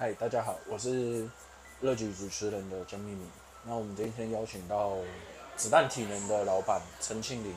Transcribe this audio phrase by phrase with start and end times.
[0.00, 1.28] 嗨，大家好，我是
[1.80, 3.26] 乐举主持人的江秘密。
[3.64, 4.92] 那我们今天邀请到
[5.56, 7.52] 子弹体能的老板陈庆林，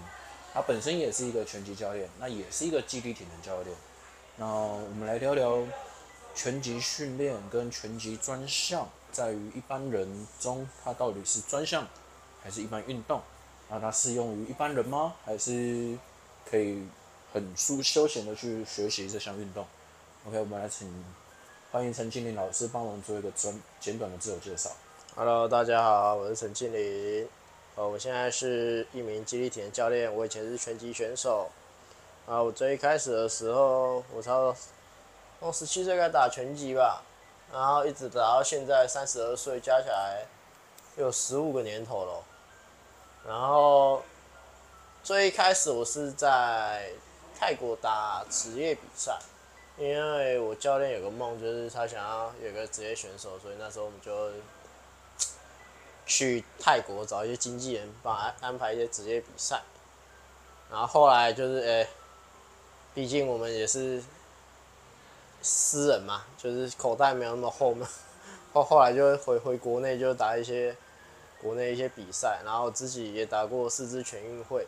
[0.52, 3.78] 他本身也是一个拳击教练，那也是一个基地体能教练。
[4.38, 5.60] 那我们来聊聊
[6.34, 11.88] 拳击训练跟拳击专项，在于一般人中，它到底是专项
[12.42, 13.22] 还是一般运动？
[13.70, 15.14] 那它适用于一般人吗？
[15.24, 15.96] 还是
[16.50, 16.88] 可以
[17.32, 19.64] 很舒休闲的去学习这项运动
[20.26, 20.92] ？OK，我们来请。
[21.72, 24.70] 欢迎陈庆林老师帮我们做一个简简短的自我介绍。
[25.16, 27.26] Hello，大家好，我是陈庆林。
[27.76, 31.50] 呃，我现在是一名肌力体能教练，我以前是拳击选手。
[32.28, 34.56] 啊，我最一开始的时候，我差不多
[35.40, 37.02] 从十七岁开始打拳击吧，
[37.54, 40.26] 然后一直打到现在三十二岁，加起来
[40.98, 42.22] 有十五个年头了。
[43.26, 44.04] 然后
[45.02, 46.92] 最一开始我是在
[47.34, 49.18] 泰国打职业比赛。
[49.82, 54.30] 因为我教练有个梦，就是他想要有个职业选手，所以那时候我们就
[56.06, 59.64] 去泰国找一些经纪人，帮安安排一些职业比赛。
[60.70, 61.88] 然后后来就是，哎，
[62.94, 64.04] 毕竟我们也是
[65.42, 67.90] 私人嘛，就是口袋没有那么厚嘛。
[68.54, 70.76] 后 后来就回回国内，就打一些
[71.42, 74.68] 国内一些比赛，然后自己也打过四支全运会。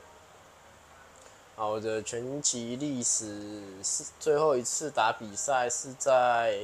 [1.56, 6.58] 啊，我的拳击历史是最后一次打比赛是在，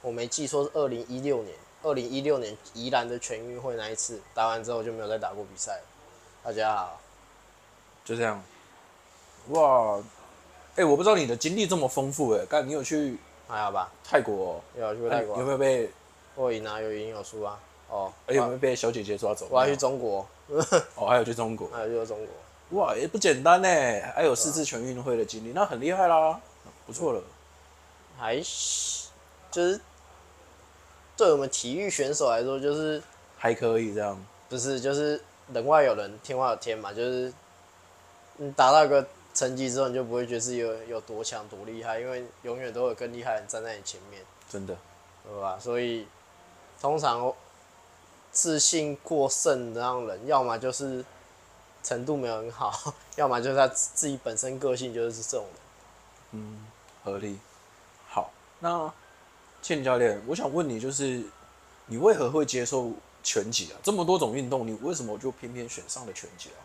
[0.00, 5.80] 我没记错是二零一六年，二零一六年宜兰的全运会那一次打完之后就没有再打过比赛。
[6.44, 7.00] 大家好，
[8.04, 8.40] 就这样。
[9.48, 9.98] 哇，
[10.76, 13.90] 哎、欸，我不知道你的经历这么丰富哎，刚你有去还好吧？
[14.04, 15.90] 泰国有去过泰国，有没有被？
[16.36, 17.58] 我赢啊，有赢有输啊。
[17.88, 19.48] 哦，哎，有没有被小姐姐抓走？
[19.50, 20.24] 我要去中国。
[20.94, 22.28] 哦，还有去中国，还有去中国。
[22.74, 23.68] 哇，也不简单呢，
[24.14, 26.40] 还有四次全运会的经历，那很厉害啦，
[26.86, 27.22] 不错了。
[28.18, 28.36] 还
[29.50, 29.80] 就是
[31.16, 33.00] 对我们体育选手来说，就是
[33.36, 34.20] 还可以这样。
[34.48, 36.92] 不是，就是人外有人，天外有天嘛。
[36.92, 37.32] 就是
[38.38, 44.20] 你达到一个成绩之后，你就不会觉得是有有多强多厉害，因为永远都有更厉害的人站在你前面。
[44.48, 44.76] 真的，
[45.22, 45.58] 对吧？
[45.60, 46.08] 所以
[46.80, 47.32] 通常
[48.32, 51.04] 自信过剩的那种人，要么就是。
[51.84, 55.60] 程度没有很好， 要么就是他自己本身个性就是这种的。
[56.32, 56.66] 嗯，
[57.04, 57.38] 合理。
[58.08, 58.92] 好，那
[59.62, 61.22] 倩教练，我想问你，就是
[61.86, 62.90] 你为何会接受
[63.22, 63.78] 拳击啊？
[63.82, 66.58] 这么多种运动，你为什么就偏偏选上了拳击啊？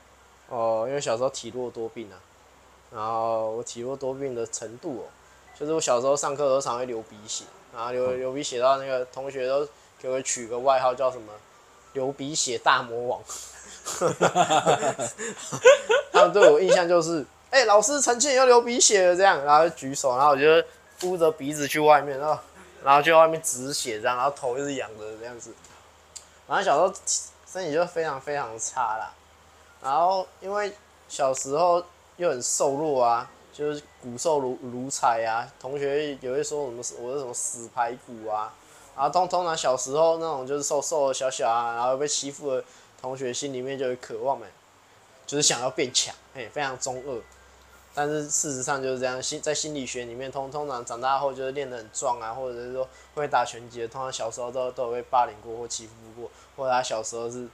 [0.49, 2.17] 哦，因为小时候体弱多病啊。
[2.91, 5.05] 然后我体弱多病的程度哦，
[5.55, 9.67] 就是我小时候上课都常会流鼻血，然后流流鼻血到那个同学都
[9.99, 11.31] 给我取个外号叫什么
[11.93, 13.21] “流鼻血大魔王”。
[13.99, 15.09] 哈哈哈
[16.11, 20.45] 他们对我印象就是，哎、老师陈庆又流鼻血了，这样，然后举手，然后我就
[21.07, 22.39] 捂着鼻子去外面，然后，
[22.83, 25.53] 然后去外面止血，这样，然后头一直仰着这样子。
[26.47, 26.93] 反正小时候
[27.51, 29.11] 身体就非常非常差啦，
[29.81, 30.71] 然后因为
[31.07, 31.83] 小时候
[32.17, 38.53] 又很瘦弱啊，就是骨瘦如如柴啊，同学也会说什么我是什么死排骨啊，
[38.95, 42.63] 然后通通常小时候那种就是瘦瘦的小小啊，然后被欺负了。
[42.99, 44.45] 同学心里面就有渴望嘛，
[45.25, 47.21] 就是想要变强，哎，非常中二。
[47.95, 57.47] 但是事实上就是这样，心在心理学里面，通通常长大后就是练得很壮啊，或者是说会打拳击的，通常小时候都都有被霸凌过或欺负过，或者他小时候是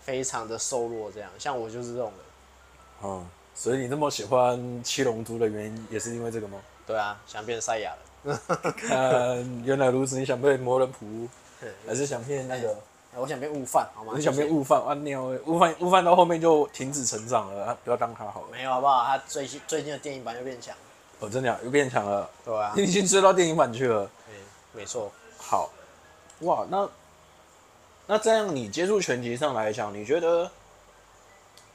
[0.00, 1.30] 非常的瘦弱这样。
[1.38, 2.20] 像我就是这种人。
[3.02, 6.58] 嗯，所以你那么喜欢七龙珠的原因也是因为这个吗？
[6.86, 7.94] 对啊，想变赛亚
[8.24, 8.38] 人。
[8.88, 11.28] 看，原来如此，你想变魔人普，
[11.86, 12.76] 还是想变那个？
[13.16, 14.12] 我想变悟饭，好吗？
[14.16, 14.80] 你想变悟饭？
[14.82, 15.22] 啊，尿！
[15.46, 18.46] 悟饭，悟饭到后面就停止成长了，不要当他好了。
[18.50, 19.04] 没有，好不好？
[19.04, 20.74] 他最近最近的电影版又变强。
[21.20, 22.28] 哦，真的啊，又变强了。
[22.44, 22.72] 对啊。
[22.76, 24.10] 你已经追到电影版去了。
[24.28, 24.34] 嗯，
[24.72, 25.12] 没错。
[25.38, 25.70] 好，
[26.40, 26.88] 哇，那
[28.06, 30.50] 那这样你接触拳击上来讲，你觉得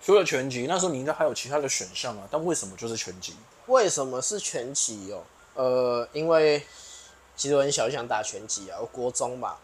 [0.03, 2.27] 除了拳击，那时候你应该还有其他的选项啊？
[2.29, 3.35] 但为什么就是拳击？
[3.67, 5.23] 为什么是拳击哦？
[5.55, 6.61] 呃，因为
[7.35, 9.57] 其实我很小就想打拳击啊，我国中吧。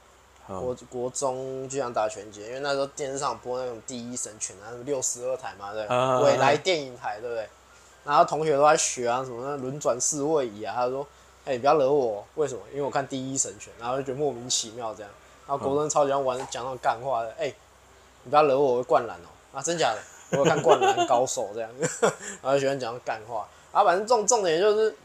[0.47, 5.88] 国国中就想打拳击，因为那时候电视上播那种第一神拳啊，六十二台嘛，对，
[6.24, 7.50] 未来电影台，对不对？
[8.03, 11.01] 然后同学都在学啊，什么那轮转式位移啊，他说
[11.45, 12.62] ：“哎、欸，不要惹我，为什么？
[12.71, 15.12] 因为我看第一神拳，然后就觉得莫名其妙这样。
[15.47, 17.56] 然后国中超喜欢玩讲那种干话的，哎、欸，
[18.24, 19.57] 你不要惹我，我会灌篮哦。
[19.57, 20.00] 啊，真假的？
[20.33, 21.71] 我有看灌篮高手这样，
[22.44, 23.48] 然后就喜欢讲干话。
[23.71, 24.95] 啊，反正重重点就是，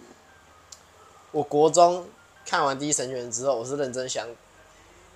[1.30, 2.06] 我国中
[2.44, 4.26] 看完第一神拳之后，我是认真想。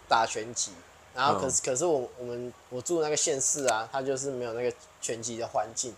[0.08, 0.72] 打拳击，
[1.14, 5.94] 然后可是可是我我们我住那个县市啊，它就是没有那个拳击的环境，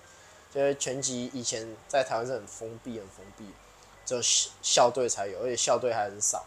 [0.53, 3.51] 就是拳击以前在台湾是很封闭很封闭，
[4.05, 6.45] 只有校校队才有，而且校队还很少。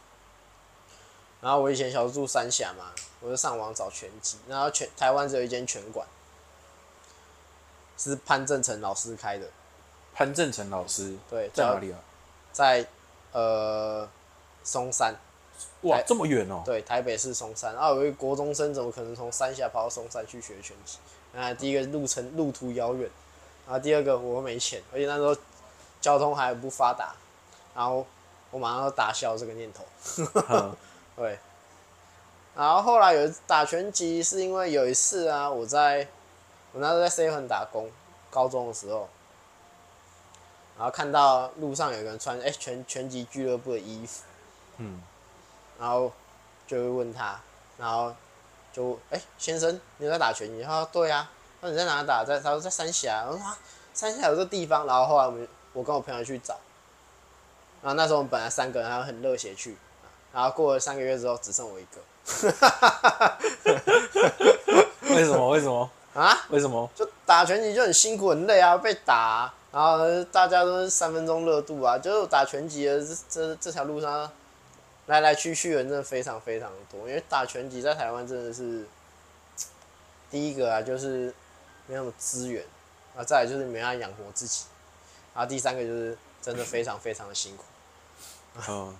[1.41, 2.91] 然后我以前小时候住三峡嘛，
[3.21, 6.05] 我就上网找拳击，然后全台湾只有一间拳馆，
[7.97, 9.47] 是潘正成老师开的。
[10.13, 11.99] 潘正成老师对，在哪里啊？
[12.51, 12.85] 在
[13.31, 14.09] 呃
[14.63, 15.15] 松山。
[15.81, 16.61] 哇，这么远哦！
[16.65, 17.73] 对，台北市松山。
[17.73, 20.97] 然后有一个国中生，怎么可能从三峡跑到松山去学拳击？
[21.33, 23.09] 那，第一个路程路途遥远，
[23.65, 25.35] 然后第二个我没钱，而且那时候
[26.01, 27.13] 交通还不发达，
[27.73, 28.05] 然后
[28.51, 29.85] 我马上就打消这个念头。
[30.49, 30.75] 嗯、
[31.15, 31.39] 对。
[32.55, 36.07] 然后后来有打拳击，是因为有一次啊，我在
[36.73, 37.89] 我那时候在 seven 打工，
[38.29, 39.07] 高中的时候，
[40.77, 44.23] 然后看到路上有个人穿哎、欸、拳拳击俱乐部的衣服，
[44.77, 45.01] 嗯。
[45.79, 46.11] 然后
[46.67, 47.39] 就会问他，
[47.77, 48.13] 然后
[48.73, 50.61] 就哎、欸，先生，你在打拳击？
[50.61, 51.29] 他说对啊。
[51.61, 52.23] 那你在哪打？
[52.23, 53.25] 在他说在三峡。
[53.27, 53.57] 我说啊，
[53.93, 54.85] 三峡有这地方。
[54.87, 56.57] 然后后来我们我跟我朋友去找，
[57.81, 59.77] 然后那时候我们本来三个人，然后很热血去。
[60.31, 61.99] 然后过了三个月之后，只剩我一个。
[65.15, 65.49] 为什么？
[65.49, 65.89] 为什么？
[66.13, 66.37] 啊？
[66.49, 66.89] 为什么？
[66.95, 69.53] 就打拳击就很辛苦很累啊，被打、啊。
[69.73, 74.31] 然后大家都是三分钟热度啊，就是打拳击的这这这条路上。
[75.09, 78.85] 来来去去的人真的非常非常多，因为打拳击在台湾真的是
[80.29, 81.33] 第一个啊，就是
[81.87, 82.63] 没有什么资源
[83.17, 84.65] 啊，再来就是没办法养活自己，
[85.33, 87.63] 然后第三个就是真的非常非常的辛苦。
[88.69, 88.95] 嗯，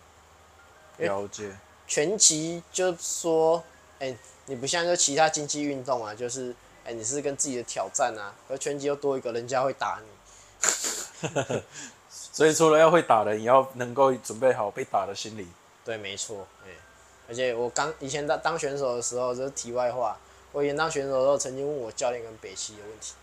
[0.98, 1.56] 了解。
[1.86, 3.64] 拳击就说，
[4.00, 4.18] 哎、欸，
[4.48, 6.50] 你不像就其他竞技运动啊，就是
[6.86, 11.62] 哎、欸，你是跟自己的挑战啊，而拳击又多一个人家会打你，
[12.10, 15.48] 所以除了要会打的，你要能够准备好被打的心理。
[15.90, 16.70] 对，没错，哎，
[17.28, 20.16] 而且我刚以前当当选手的时候，这是题外话。
[20.52, 23.16] 我以前当选手的时候，曾经问我教练跟北西的问题。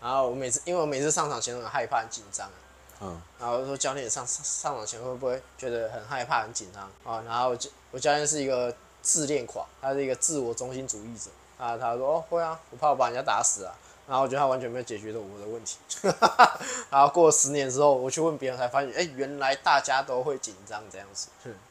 [0.00, 2.48] 然后我每次，因为我每次上场前都很害怕、很紧张，
[3.02, 7.20] 嗯，然后我说教练上上上场前会不会觉得很害怕、很紧张啊？
[7.26, 11.76] 然后我教我教练是一个自恋狂，他是一个自我中心主义者啊。
[11.76, 13.74] 他说：“哦，会啊，我怕我把人家打死啊。”
[14.06, 15.78] 然后我觉得他完全没有解决到我的问题，
[16.90, 21.28] 然后过了十年之后，我去问别人才发现，哎，原来大家都会紧张这样子，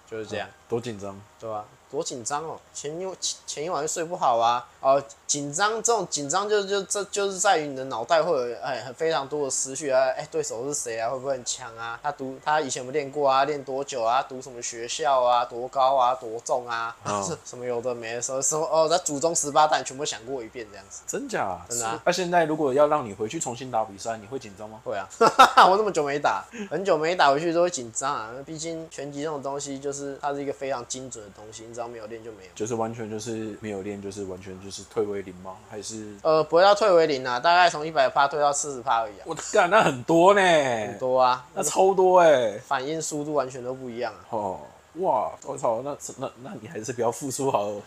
[0.09, 1.65] 就是这样，多紧张，对吧？
[1.89, 3.07] 多紧张哦，前一
[3.45, 4.67] 前一晚就睡不好啊！
[4.85, 11.09] 哦，紧张这种紧张就就这就是在于你的脑袋会有哎很非常多的思绪啊，哎对手是谁啊？
[11.09, 11.99] 会不会很强啊？
[12.03, 13.45] 他读他以前有练过啊？
[13.45, 14.21] 练多久啊？
[14.21, 15.43] 读什么学校啊？
[15.43, 16.13] 多高啊？
[16.13, 16.95] 多重啊？
[17.03, 18.87] 哦、 什么有的没的时候什么哦？
[18.87, 21.43] 他祖宗十八代全部想过一遍这样子，真假？
[21.45, 21.99] 啊真的啊？
[22.05, 24.79] 那、啊、现在如果要让你回去重新打比赛，你会紧张吗？
[24.83, 25.09] 会啊，
[25.67, 28.29] 我那么久没打，很久没打回去都会紧张啊。
[28.45, 32.49] 毕竟拳击这种东西就是它是一个非常精准的东西，你只要没有练就没有。
[32.53, 35.55] 就是完全就是没有练，就是完全就是退为零吗？
[35.69, 39.23] 还是呃，不会到退为零啊，大概从一百趴退到四十趴而已啊。
[39.25, 44.21] 我干，那很多呢，很多啊，那超多哎、欸，反应速度完全都不一样啊。
[44.29, 44.59] 哦。
[44.99, 47.81] 哇，我操，那那那你还是不要付出好我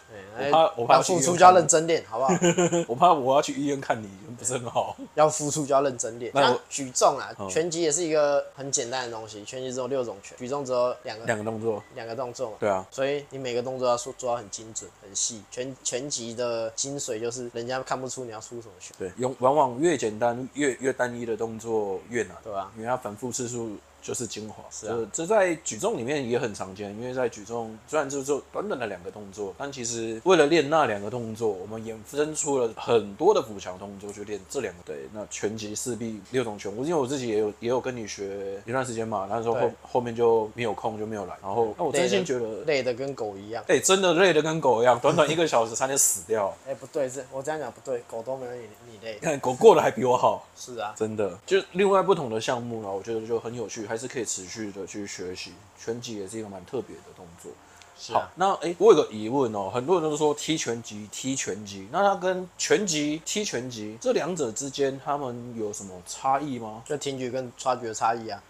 [0.50, 2.34] 怕我怕付出就要认真练，好不好？
[2.86, 4.08] 我怕我要去医院看你，
[4.38, 4.96] 不是很好。
[5.14, 6.30] 要付出就要认真练。
[6.34, 12.56] 那举重啊，嗯、拳击也是一个很简单的东西，拳击只有六种拳，举重只有两个两个动作，两个动作嘛。
[12.60, 15.42] 对啊，所以你每个动作要做做到很精准、很细。
[15.50, 18.94] 拳拳击的精髓就是人家看不出你要出什么拳。
[18.98, 22.70] 对，用往往越简单越越单一的动作越难，对吧？
[22.76, 23.76] 因为它反复次数。
[24.00, 34.80] 就是精华，是啊，这在举重里面也很常见，因为在举重虽然就是做短短的两个动作，但其实为了练那两个动作，我们衍生出了很多的补强动作去练这两个。
[34.84, 46.56] 对，那拳击四臂六种拳，我因为我自己也有也有跟你学一段时间嘛，那时候后后面就没有空就没有来，然后那我真心觉得累的跟狗一样，哎、欸，真的累的跟狗一样，短短一个小时差点死掉。
[46.66, 50.47] 哎、欸，不对，这我这样讲不对，狗都没有你你累，看狗过得还比我好。
[50.58, 55.52] 是啊，真的，就另外不同的项目呢，我觉得就很有趣，还是可以持续的去学习。
[55.78, 57.52] 拳击也是一个蛮特别的动作。
[57.96, 66.82] 是啊、好，那哎、欸，我有个疑问哦，很多人都说踢拳击，踢拳击，那它跟拳击、踢拳击这两者之间，他们有什么差异吗？
[66.84, 68.42] 就挺举跟抓举的差异啊，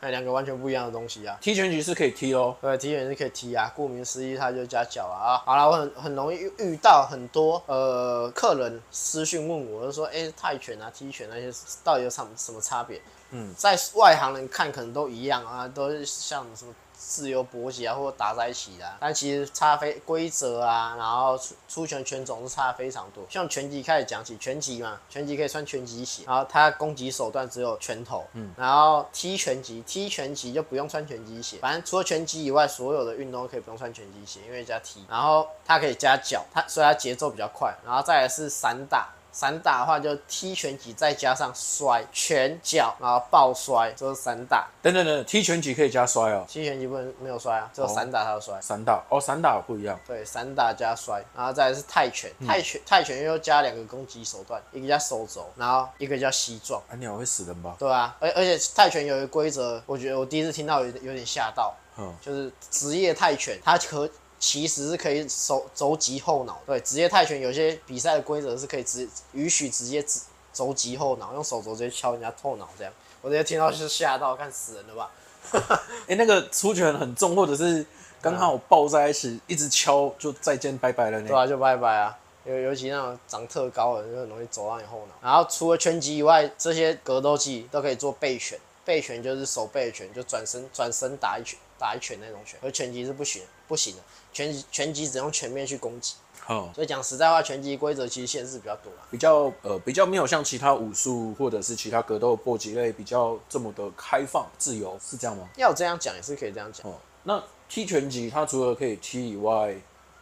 [0.00, 1.36] 那 两个完全不一样的东西啊。
[1.40, 5.42] 踢拳击是可以踢哦，对，踢拳是可以踢啊，顾名思义，它就加脚啊。
[5.44, 11.52] 好了，我很很容易遇到很多呃客人私讯问我，就说哎、欸，泰拳啊、踢拳那些
[11.84, 13.00] 到底有什么什么差别？
[13.30, 16.74] 嗯，在外行人看可能都一样啊，都是像什么。
[17.02, 23.24] 自由搏击啊，或者打在一起的，但其实差非规则啊，然后出出拳拳种是差非常多。
[23.30, 39.08] 像拳击开始讲起，拳击嘛，拳击可以穿拳击鞋，然后它攻击手段只有拳头，嗯，然后踢拳击，踢拳击就不用穿拳击鞋，反正除了拳击以外，所有的运动都可以不用穿拳击鞋，因为加踢，然后它可以加脚，它所以它节奏比较快，然后再来是散打。
[39.32, 44.68] 散打的话就踢拳击再加上摔拳脚，然后抱摔，这是散打。
[44.82, 46.44] 等等等，踢拳击可以加摔哦。
[46.48, 48.60] 踢拳击不能没有摔啊，只有散打才有摔。
[48.60, 49.98] 散打哦，散打不一样。
[50.06, 56.82] 对，散打加摔，然后再来是泰拳，泰拳泰拳又加两个攻击手段，一个叫手肘，然后一个叫膝撞。
[56.90, 57.76] 啊，鸟会死人吧？
[57.78, 64.08] 对啊，而而且泰拳有一个规则，我觉得我第一次听到有有点吓到，嗯，就是职业泰拳它可。
[64.40, 70.18] 其实是可以手肘击后脑，对，职业泰拳有些比赛的规则是可以直允许直接直
[70.50, 72.90] 肘击后脑，用手肘直接敲人家后脑这样。
[73.20, 75.10] 我直接听到就是吓到，看死人了吧？
[75.52, 77.84] 哎、欸，那个出拳很重，或者是
[78.22, 81.28] 刚好抱在一起，一直敲就再见拜拜了呢？
[81.28, 82.18] 对啊，就拜拜啊。
[82.44, 85.14] 尤尤其那种长特高的，就很容易走到你后脑。
[85.22, 91.58] 然后除了拳击以外，这些格斗技都可以做背拳，背拳就是手背拳，就转身转身打一拳。
[91.78, 96.16] 打一拳那种拳，而拳击是不行不行的，拳击拳击只用全面去攻击。
[96.40, 105.48] 好、嗯，所以讲实在话，拳击规则其实限制比较多啦，比较呃比较没有像其他武术或者是其他格斗搏击类比较这么的开放自由，是这样吗？
[105.56, 106.84] 要这样讲也是可以这样讲。
[106.90, 109.76] 哦、嗯，那踢拳击它除了可以踢以外，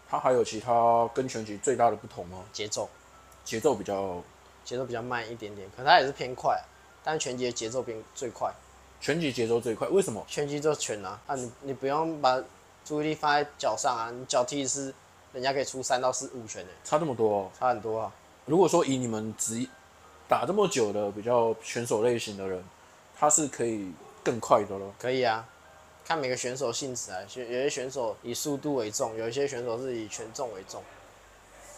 [0.07, 2.45] 它还有其他跟拳击最大的不同吗？
[2.52, 2.90] 节奏，
[3.43, 4.23] 节奏比较
[4.67, 6.62] 节奏比较慢一点点，可它也是偏快，
[7.02, 8.52] 但是拳击的节奏变最快。
[9.00, 10.23] 拳击节奏最快，为什么？
[10.28, 12.43] 拳击就拳啊，啊你你不用把
[12.88, 14.95] 注意力放在脚上啊，你脚踢是
[15.35, 18.11] 人家可以出三到四五拳的，差这么多哦，差很多啊。
[18.47, 19.68] 如果说以你们职
[20.26, 22.64] 打这么久的比较选手类型的人，
[23.14, 23.92] 他是可以
[24.25, 24.90] 更快的咯？
[24.99, 25.47] 可以啊，
[26.02, 30.83] 看每个选手性质啊，有有些选手以速度为重，有一些选手是以拳重为重。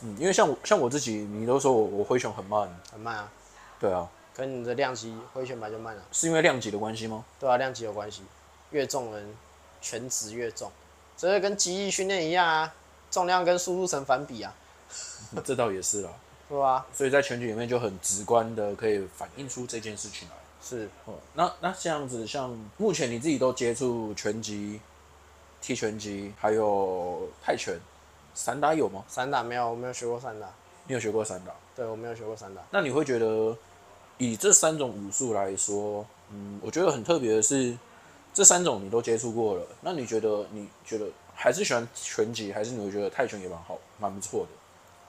[0.03, 3.33] 嗯，因为像我像我自己，你都说我我挥拳很慢，很慢啊，
[3.81, 4.09] 对啊。
[4.33, 7.25] 跟你的量级挥拳版就慢了，是因为量级的关系吗？
[7.39, 8.23] 对啊，量级有关系，
[8.71, 9.37] 越重人
[9.83, 10.71] 拳值越重，
[11.21, 12.75] 这就跟肌力训练一样啊，
[13.11, 14.55] 重量跟速度成反比啊。
[15.45, 16.11] 这倒也是啦，
[16.49, 20.35] 对啊，所以在拳击里面就很直观的可以反映出这件事情来。
[20.63, 24.81] 是，哦，那那这样子，像目前你自己都接触拳击、
[25.61, 27.79] 踢拳击，还有泰拳，
[28.33, 29.05] 散打有吗？
[29.07, 30.49] 散打没有，我没有学过散打。
[30.87, 31.53] 你有学过散打？
[31.77, 32.63] 对，我没有学过散打。
[32.71, 33.55] 那你会觉得？
[34.23, 37.75] 以这三种武术来说，嗯，我觉得很特别的是，
[38.33, 39.67] 这三种你都接触过了。
[39.81, 44.49] 那你觉得，你觉得还是喜欢拳击，还是你会觉得泰拳也蛮好，蛮不错的？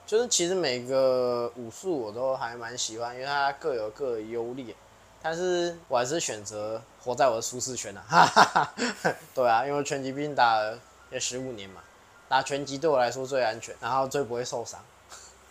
[0.04, 4.74] 就是其实每个武术我都还蛮喜欢，因为它各有各的优劣。
[5.22, 8.74] 但是我还是选择活在我的舒适圈啊。
[9.32, 10.76] 对啊，因为拳击毕竟打了
[11.12, 11.80] 也十五年嘛，
[12.28, 14.80] 打拳击对我来说最安全，然后最不会受伤。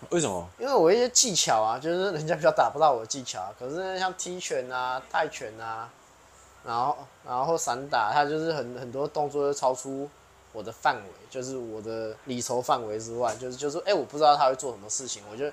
[0.10, 0.46] 为什么？
[0.60, 3.54] 因为我一些技巧啊，就是人家比较打不到我的技巧啊。
[3.58, 5.90] 可是像踢拳啊、泰拳啊，
[6.66, 10.10] 然后然后散打，他就是很很多动作都超出
[10.54, 15.46] 我的范围，就是我的理筹范围之外，就是就是哎、我不知道他会做什么事情，我就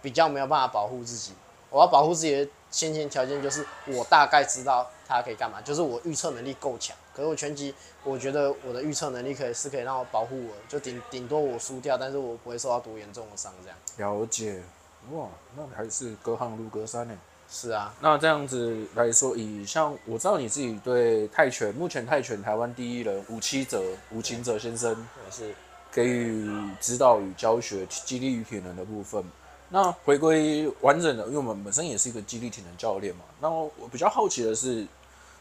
[0.00, 1.32] 比较没有办法保护自己。
[1.70, 6.96] 我要保护自己的先决条件就是我大概知道他可以干嘛，就是我预测能力够强。
[7.12, 14.14] 可是我拳击，我觉得我的预测能力可以是可以让我保护我，就顶顶多我输掉，但是我不会受到多严重的伤这样。
[14.20, 14.62] 了解，
[15.10, 17.18] 哇，那还是隔行如隔山呢。
[17.48, 24.90] 是啊，那这样子来说，以像我知道你自己对泰拳，目前泰拳台湾第一人吴七哲、吴清哲先生
[25.24, 25.54] 也是
[25.92, 29.22] 给予指导与教学、激励与体能的部分。
[29.68, 33.22] 那回归完整的，因为我们本身也是一个激励体能教练嘛。
[33.40, 34.86] 那我比较好奇的是。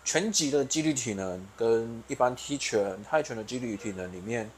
[0.05, 4.51] 拳击的激励体能跟一般踢拳、泰拳的激励体能里面，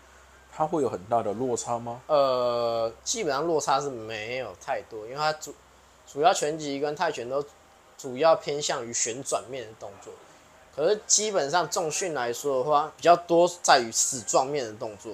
[0.52, 2.02] 它会有很大的落差吗？
[2.08, 5.54] 呃，基本上落差是没有太多，因为它主
[6.12, 7.44] 主要拳击跟泰拳都
[7.98, 10.14] 主要偏向于旋转面的动作，
[10.76, 15.14] 可是基本上重训来说的话，比较多在于死状面的动作，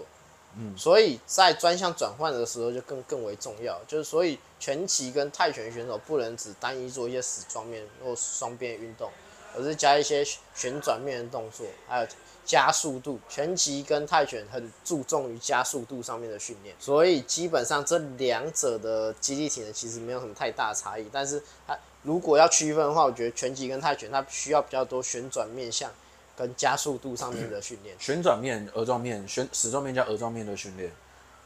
[0.58, 9.10] 嗯，所以在专项转换的时候就更更为重要，就是所以拳击跟泰拳选手不能只单一做一些死状面或双边运动。
[9.54, 10.24] 而是加一些
[10.56, 12.08] 旋转面的动作，还有
[12.46, 13.20] 加速度。
[13.30, 21.06] 拳击跟泰拳很注重于加速度上面的训练，所以基本上这两者的肌力体能其实没有什么太大差异。
[21.12, 25.90] 但是它如果要区分的话，我觉得拳击跟泰拳它需要比较多旋转面向
[26.36, 27.96] 跟加速度上面的训练。
[28.00, 30.92] 旋转面、额状面、旋矢状面加额状面的训练，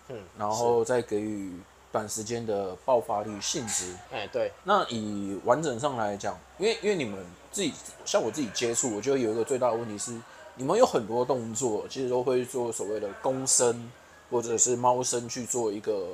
[0.10, 1.54] 嗯，然后再给予
[1.92, 3.94] 短时间的爆发力性质。
[4.12, 4.52] 哎、欸，对。
[4.64, 7.24] 那以完整上来讲，因为因为你们。
[7.56, 7.74] 自己
[8.04, 10.12] 像我自己接触，我觉得有一个最大的问题是，
[10.56, 13.92] 你们有很多动作，其实都会做所谓的弓身
[14.30, 16.14] 或者是猫身去做一个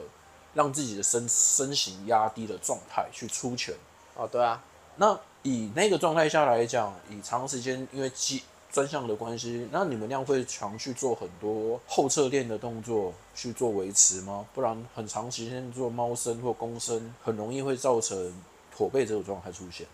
[0.54, 3.74] 让自己的身身形压低的状态去出拳。
[4.16, 4.62] 哦，对啊。
[4.98, 14.46] 那以那个状态下来讲，以长时间因为肌专项的关系，那你们那样会常去做很多后侧链的动作去做维持吗？
[14.54, 18.34] 不然很长时间做猫身或弓身，很容易会造成
[18.76, 19.88] 驼背这种状态出现。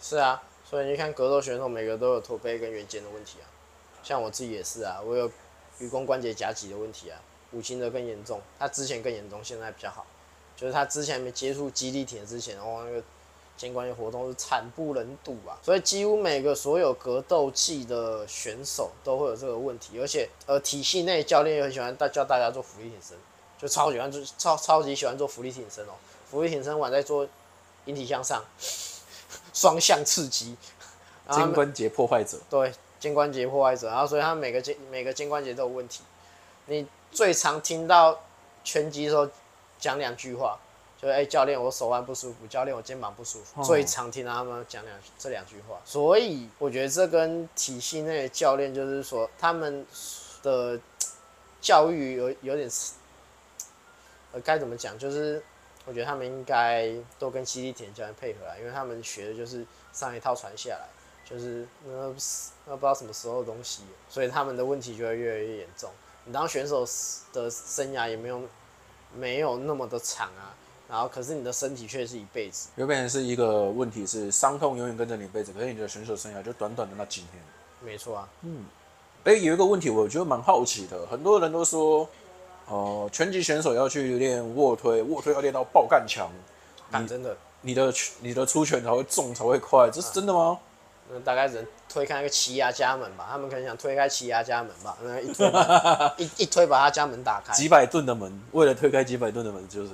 [0.00, 3.46] 是啊，所以你看格斗选手每个都有驼背跟圆肩的问题啊，
[4.02, 5.28] 像我自己也是啊，我有
[5.78, 7.20] 盂肱关节夹挤的问题啊，
[7.52, 10.06] 武清的更严重，他之前更严重，现在比较好，
[10.56, 13.02] 就是他之前没接触肌力铁之前，哦那个。
[13.56, 23.14] 肩关节活动是惨不忍睹啊，所以几乎每个所有格斗技的选手都会有这个问题，而且呃体系内教练也很喜欢大叫大家做浮力挺身，
[23.58, 25.92] 就超喜欢做超超级喜欢做浮力挺身哦，
[26.30, 27.28] 浮力挺身完再做
[27.84, 28.42] 引体向上，
[29.52, 30.56] 双向刺激，
[31.30, 36.02] 肩关节破坏者，对，肩关节破坏者，然后所以他每个肩每个肩关节都有问题，
[36.66, 38.20] 你最常听到
[38.62, 39.28] 拳击的时候
[39.80, 40.56] 讲两句话。
[41.02, 42.46] 就哎、欸，教练，我手腕不舒服。
[42.46, 43.64] 教练，我肩膀不舒服。
[43.64, 49.86] 最常听到他们讲两这两句话，所以我觉得这跟体系内的教练就是说，他们
[50.42, 50.78] 的
[51.58, 52.68] 教育有有点，
[54.32, 54.98] 呃，该怎么讲？
[54.98, 55.42] 就是
[55.86, 59.64] 我觉得他们应该都跟基地田教练配合啊，因为他们学的就是
[59.94, 60.86] 上一套传下来，
[61.30, 61.92] 就是那
[62.66, 65.88] 那不知道什么时候的东西，所以他们的问题就会越来越严重。
[66.24, 66.80] 你当选手
[67.32, 68.42] 的生涯也没有
[69.14, 70.54] 没有那么的长啊。
[70.88, 72.68] 然后，可是你的身体却是一辈子。
[72.74, 77.40] 有可能是一个问题是伤痛永远跟着你一辈子，可是你的选手生涯就短短的那几天。
[77.80, 78.28] 没错啊。
[78.42, 78.64] 嗯。
[79.22, 81.06] 哎，有一个问题，我觉得蛮好奇的。
[81.06, 82.08] 很多人都说，
[82.66, 86.28] 哦、呃，拳击选手要去练卧推，卧推要练到爆干强。
[86.90, 87.36] 啊，真的。
[87.60, 90.58] 你的你的出拳才会重，才会快，这是真的吗？
[90.58, 90.69] 那、
[91.14, 93.26] 啊、大概只能推开那个奇犽家门吧。
[93.30, 94.96] 他们可能想推开奇犽家门吧。
[95.02, 95.46] 那一推，
[96.18, 97.52] 一一推把他家门打开。
[97.52, 99.90] 几百吨的门，为了推开几百吨的门，就是。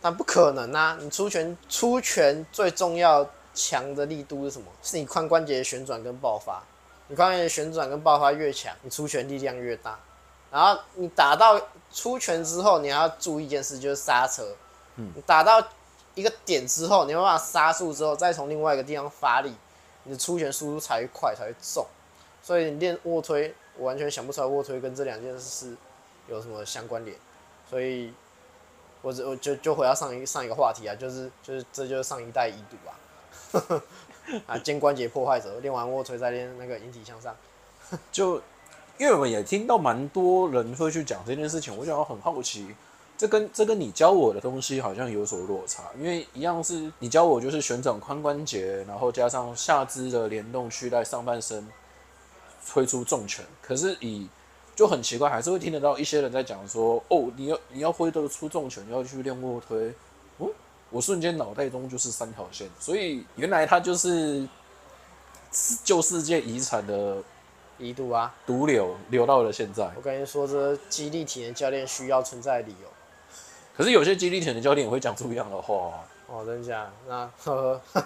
[0.00, 0.98] 但不可能啊！
[1.00, 4.66] 你出拳出拳最重要强的力度是什么？
[4.82, 6.62] 是你髋关节的旋转跟爆发。
[7.08, 9.98] 你髋关节旋转跟爆发越强，你出拳力量越大。
[10.50, 11.58] 然后你打到
[11.90, 14.46] 出拳之后，你还要注意一件事，就是刹车。
[14.96, 15.10] 嗯。
[15.16, 15.66] 你打到
[16.14, 19.54] 一个点之后，你有办法刹住之后，再从另外一个地方发力，
[20.04, 21.84] 你的出拳速度才会快，才会重。
[22.42, 25.76] 所以你练卧推，我完全想不出来卧推跟这两件事
[26.28, 27.16] 有什么相关联。
[27.68, 28.12] 所以。
[29.06, 33.82] 我我就就回到上一上一个话题啊，就是就是这就是上一代遗毒啊，
[34.48, 37.36] 啊肩关节破坏者练完卧推再练那个引体向上，
[38.10, 38.36] 就
[38.96, 42.74] 因为我们也听到蛮多人会去讲这件事情，我想要很好奇，
[43.16, 51.66] 这跟这跟你教我的东西好像有所落差，因为一样是你教我就是旋转髋关节，然后加上下肢的联动去带上半身
[52.66, 54.28] 推出重拳，可是以
[54.74, 59.94] 就很奇怪，还是会听得到一些人在讲说：“哦，你要你要挥得出重拳，要去练卧推。”
[60.38, 60.50] 哦，
[60.90, 64.48] 我瞬间脑袋中就是三条线，所以原来它就是
[65.84, 67.22] 旧世界遗产的
[67.78, 69.88] 遗毒啊，毒瘤留到了现在。
[69.94, 72.88] 我跟你说，这肌力体能教练需要存在的理由。
[73.76, 76.04] 可是有些肌力体能教练也会讲出一样的话。
[76.26, 76.90] 哦，真的假？
[77.06, 78.04] 那呵呵，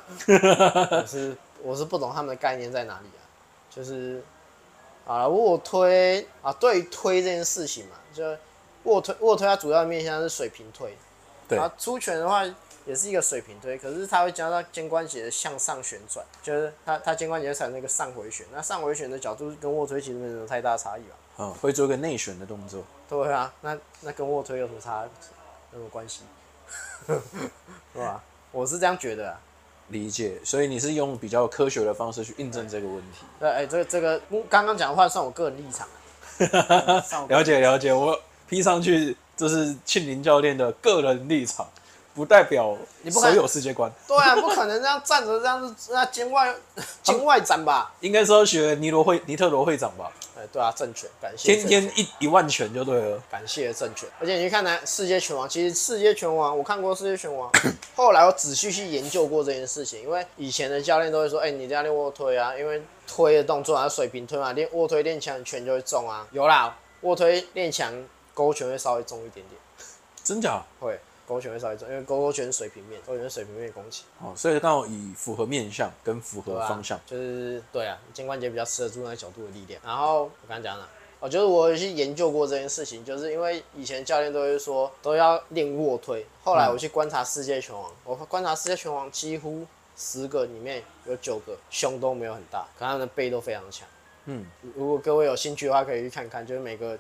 [0.90, 3.22] 我是我是不懂他们的概念在哪里啊，
[3.70, 4.22] 就是。
[5.06, 8.22] 啊，卧推啊，对推这件事情嘛，就
[8.82, 10.94] 卧推卧推它主要的面向是水平推，
[11.48, 12.44] 对啊，出拳的话
[12.84, 21.16] 也是一个水平推，可是它会加到肩关节的向上旋转，就是它它肩关节产生一个上回旋，那上回旋的角度跟卧推其实没什么太大差异吧？
[21.38, 22.84] 嗯，会做一个内旋的动作。
[23.08, 25.08] 对啊，那那跟卧推有什么差？
[25.72, 26.22] 有什么关系？
[27.06, 28.22] 是吧？
[28.52, 29.40] 我是这样觉得啊。
[29.90, 33.24] 理解，所以你是用比较科学的方式去印证这个问题。
[33.40, 35.88] 对，哎、欸，这个这个刚刚讲的话算我个人立场。
[37.28, 41.66] 了解了解，我 P 上去这是庆林教练的个人立场。
[42.18, 43.88] 不代表你不所有世界观。
[44.08, 46.52] 对啊，不可能这样站着这样子，那肩外
[47.00, 47.94] 肩外展吧？
[48.00, 50.10] 应该是要学尼罗会尼特罗会长吧？
[50.36, 51.54] 哎，对啊，正拳，感谢。
[51.54, 53.22] 天天一一万拳就对了。
[53.30, 54.08] 感谢正拳。
[54.18, 57.48] 而且你去看来世界拳王，其实世界拳王我看过世界拳王，
[57.94, 66.26] 后来我仔细去研究过这件事情，因为以前的教练都会说，哎、欸，你这样练卧推啊，因为推的动作啊水平推嘛，练卧推练强拳就会重啊。
[66.32, 67.92] 有啦，卧推练强
[68.34, 69.60] 勾拳会稍微重一点点。
[70.24, 70.62] 真假？
[70.80, 70.98] 会。
[71.28, 74.04] 勾拳会稍微重，因为勾勾拳水平面，勾拳是水平面攻击。
[74.20, 79.78] 哦，所以刚好以符合面向跟符合方向，啊、就是对啊，肩关节比较吃得住那个角度的力量。
[79.84, 80.88] 然后我刚刚讲了，
[81.20, 93.86] 我，就是我有去研究过这件事情，就是因为以前教练都会说都要练卧推，后来我去观察世界拳王，嗯、我观察世界拳王几乎十个里面有九个胸都没有很大，可他们的背都非常强。
[94.26, 96.98] 嗯，如果各位有兴趣的话，可以去看看，就是每个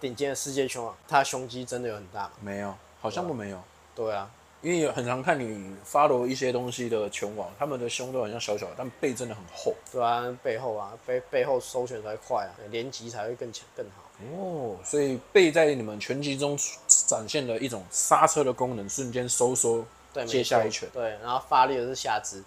[0.00, 2.32] 顶尖的世界拳王，他胸肌真的有很大吗？
[2.40, 2.74] 没有。
[3.02, 3.60] 好像都没有，
[3.96, 4.30] 对啊，
[4.62, 9.74] 因为很常看你 follow 一些东西的拳王，他们的胸都很像小小的，但背真的很厚。
[9.90, 14.02] 对啊，背后啊，背背后收拳才快啊，连击才会更强更好。
[14.38, 19.84] 哦，所以背在你们拳击中展现了一种刹车的功能，瞬间收缩，
[20.14, 20.88] 对，接下一拳。
[20.92, 22.40] 对，然后发力的是下肢，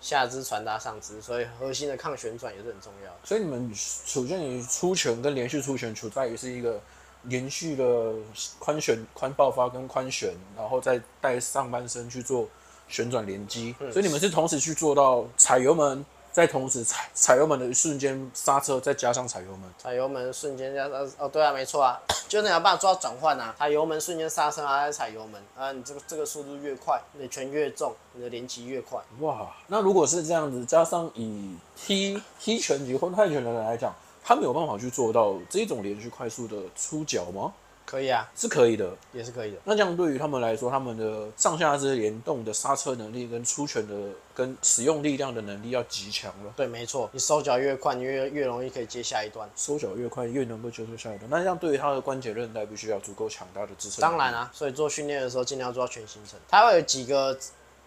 [0.00, 3.12] 下肢传达上肢，所以核心的抗旋转也是很重要。
[3.24, 6.80] 所以你们处在于出拳跟连续出拳，处在于是一个。
[7.28, 8.12] 连续的
[8.58, 12.48] 宽旋、宽爆发跟宽旋，然后再带上半身去做
[12.88, 19.62] 旋转连击，嗯、所以你们是同时去做到踩油门，再同时踩踩油门的一瞬间刹车，再加上踩油门。
[19.78, 23.54] 踩油门瞬间加上哦，对啊，没错啊，就那样办法做到转换啊。
[23.58, 29.00] 踩油门瞬间刹车，然后再踩油门啊，你这个这个速度越快，你的拳越重，你的连击越快。
[29.20, 33.92] 哇，那如果是这样子，加上以踢踢拳击或泰拳的人来讲。
[34.28, 37.52] 他没有办法去做到这种连续快速的出脚吗？
[37.84, 39.58] 可以啊，是可以的，也是可以的。
[39.62, 43.94] 那这样对于他们来说，他们的上下肢联动的刹车能力跟出拳的
[44.34, 46.52] 跟使用力量的能力要极强了。
[46.56, 49.48] 对，没错，你收脚越快，你越越容易可以接下一段。
[49.54, 51.30] 收脚越快，越能够接住下一段。
[51.30, 54.02] 那这样对于他的关节韧带必须要足够强大的支撑。
[54.02, 56.36] 当然啊，所以做训练的时候尽量做到全行程。
[56.48, 57.38] 它会有几个。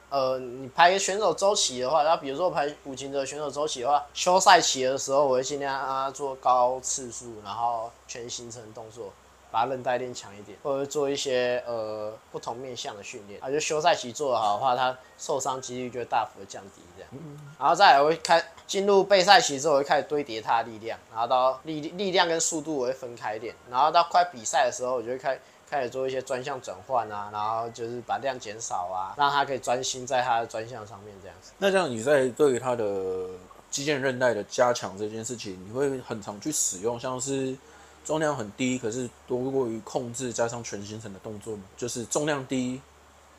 [0.10, 9.14] 呃，你排选手周期的话，那比如说我排武秦的选手周期的话，休赛期的时候，我会尽量让他做高次数，然后全行程动作，
[9.52, 13.40] 把他韧带练强一点，或者做一些呃不同面向的训练。
[13.40, 17.12] 啊，就休赛期做得好的话，他受伤几率就会大幅的降低这样。
[17.60, 25.40] 然后再来我会开进入备赛期之后，我会开始堆叠他的力量，然后到力力量跟速度我会分开一点，然后到快比赛的时候，我就会开。
[25.70, 31.52] 开始做一些专项转换啊，然后就是把量减少啊，让他可以专心在他的专项上面这样子。
[31.58, 33.28] 那这样你在对于他的
[33.70, 37.56] 肌腱韧带的加强这件事情，你会很常去使用，像是
[38.04, 41.64] 重量很低，可是多过于控制加上全行程的动作吗？
[41.78, 42.82] 就是重量低，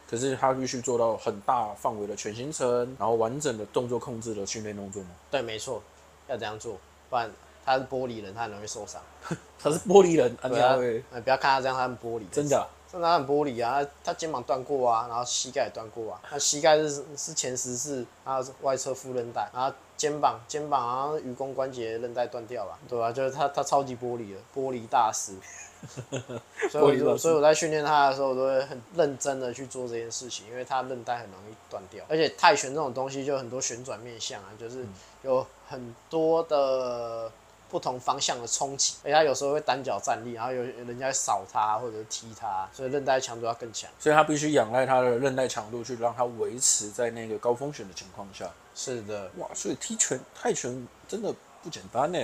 [0.08, 5.08] 可是他必须做到很大范围的全行程，然后完整的动作控制的训练动作吗？
[5.32, 5.82] 对，没错，
[6.28, 7.28] 要这样做，不然。
[7.64, 9.00] 他是玻璃人，他很容易受伤。
[9.62, 10.76] 他是玻璃人，对啊，
[11.22, 12.24] 不要看他这样，他很玻璃。
[12.32, 13.86] 真的，真的他很玻璃啊！
[14.02, 16.20] 他肩膀断过啊，然后膝盖也断过啊。
[16.22, 23.12] 他膝盖是是前十字，然后是外侧副韧带，然后肩膀肩膀好像盂肱关节韧带断掉了，对吧、啊？
[23.12, 25.34] 就是他他超级玻璃的玻璃大师。
[26.70, 34.86] 所以我所以我在训练他的时候，我都会很认真的去做这件事情，因为他韧带很容易断掉，而且泰拳这种东西就很多旋转面向啊，就是
[35.22, 37.30] 有很多的。
[37.70, 43.88] 不同方向的冲击，而且他有时候会单脚站立，然后有人家扫他或者踢他，所以韧带强度要更强。
[43.98, 48.50] 所以他必须仰赖他的韧带强度去让他维持在那个高风险的情况下。
[48.74, 52.18] 是的，哇，所以踢拳泰拳真的不简单呢，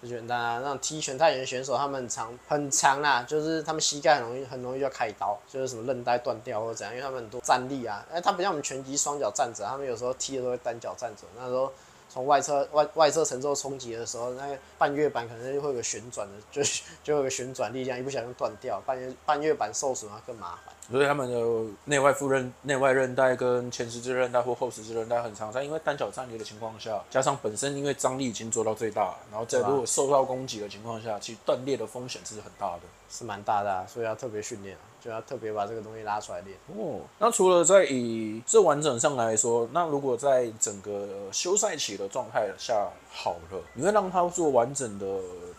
[0.00, 0.60] 不简单啊！
[0.60, 11.72] 让踢拳泰拳选手他们很长很长啊，就是他们膝盖很容易很容易就要开刀，就是什么韧带断掉或者怎样，因为他们很多站立啊，哎，他不像我们拳击双脚站着，他们有时候踢的都会单脚站着，那时候。
[12.12, 16.60] 从外侧外外侧承受冲击的时候，那个半月板可能就会有个旋转的，就
[17.04, 20.74] 就有个旋转力量，一不小心断掉，半月半月板受损啊更麻烦。
[20.90, 34.76] 所以他们的内外副韧内外韧带跟前十字韧带或后十字韧带很长，在因为单脚站立的情况下，加上本身因为张力已经做到最大，然后在如果受到攻击的情况下，其实断裂的风险是很大的，是蛮大的，所以要特别训练。
[35.02, 37.00] 就要特别把这个东西拉出来练哦。
[37.18, 45.06] 那除了在以这完整上来说，那如果在整个休赛期的状态下好了，你会让他做完整的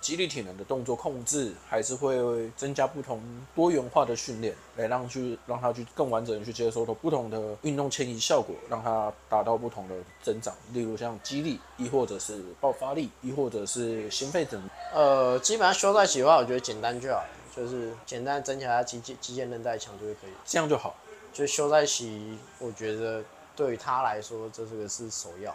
[0.01, 3.21] 肌力体能的动作控制，还是会增加不同
[3.55, 14.61] 多元化的训练，来让去让他去更完整的去接收到不同的运动迁移效果，让他达到不同的增长，例如像肌力，亦或者是爆发力，亦或者是心肺等。
[14.93, 17.23] 呃，基本上休赛期的话，我觉得简单就好。
[17.53, 20.95] 就是简单增强他肌肌肌腱韧带强度就可以，这样就好。
[21.33, 23.21] 就休赛期，我觉得
[23.57, 25.53] 对于他来说，这是个是首要，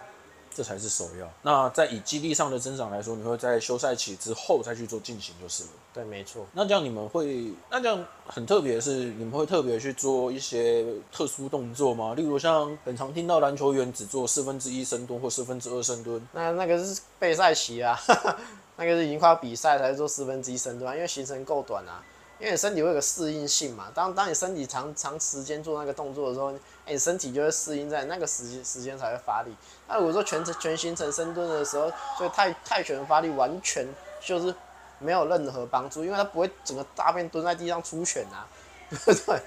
[0.56, 1.30] 这才是首要。
[1.42, 5.70] 那在以肌力上的增长来说，你会在休赛期之后再去做进行就是了。
[5.92, 6.46] 对，没错。
[6.54, 12.14] 那这样你们会，那这样很特别的是，你们会特别去做一些特殊动作吗？
[12.14, 18.00] 例如像很常听到篮球员只做四分之一深蹲或四分之二深蹲，那那个是备赛期啊。
[18.78, 22.02] 那个是已经快要比赛才做四分之一深蹲，因为行程够短啊，
[22.38, 23.90] 因为你身体会有个适应性嘛。
[23.94, 26.52] 当当你身体长长时间做那个动作的时候，
[26.86, 29.54] 哎，你身体就会适应在那个时间时间才会发力。
[29.88, 33.86] 那如果说全程全行程深蹲的时候，所以泰泰拳发力完全
[34.20, 34.54] 就是
[34.98, 38.46] 没有任何帮助，因为它不会整个大便蹲在地上出拳啊，
[38.88, 39.40] 对 不对？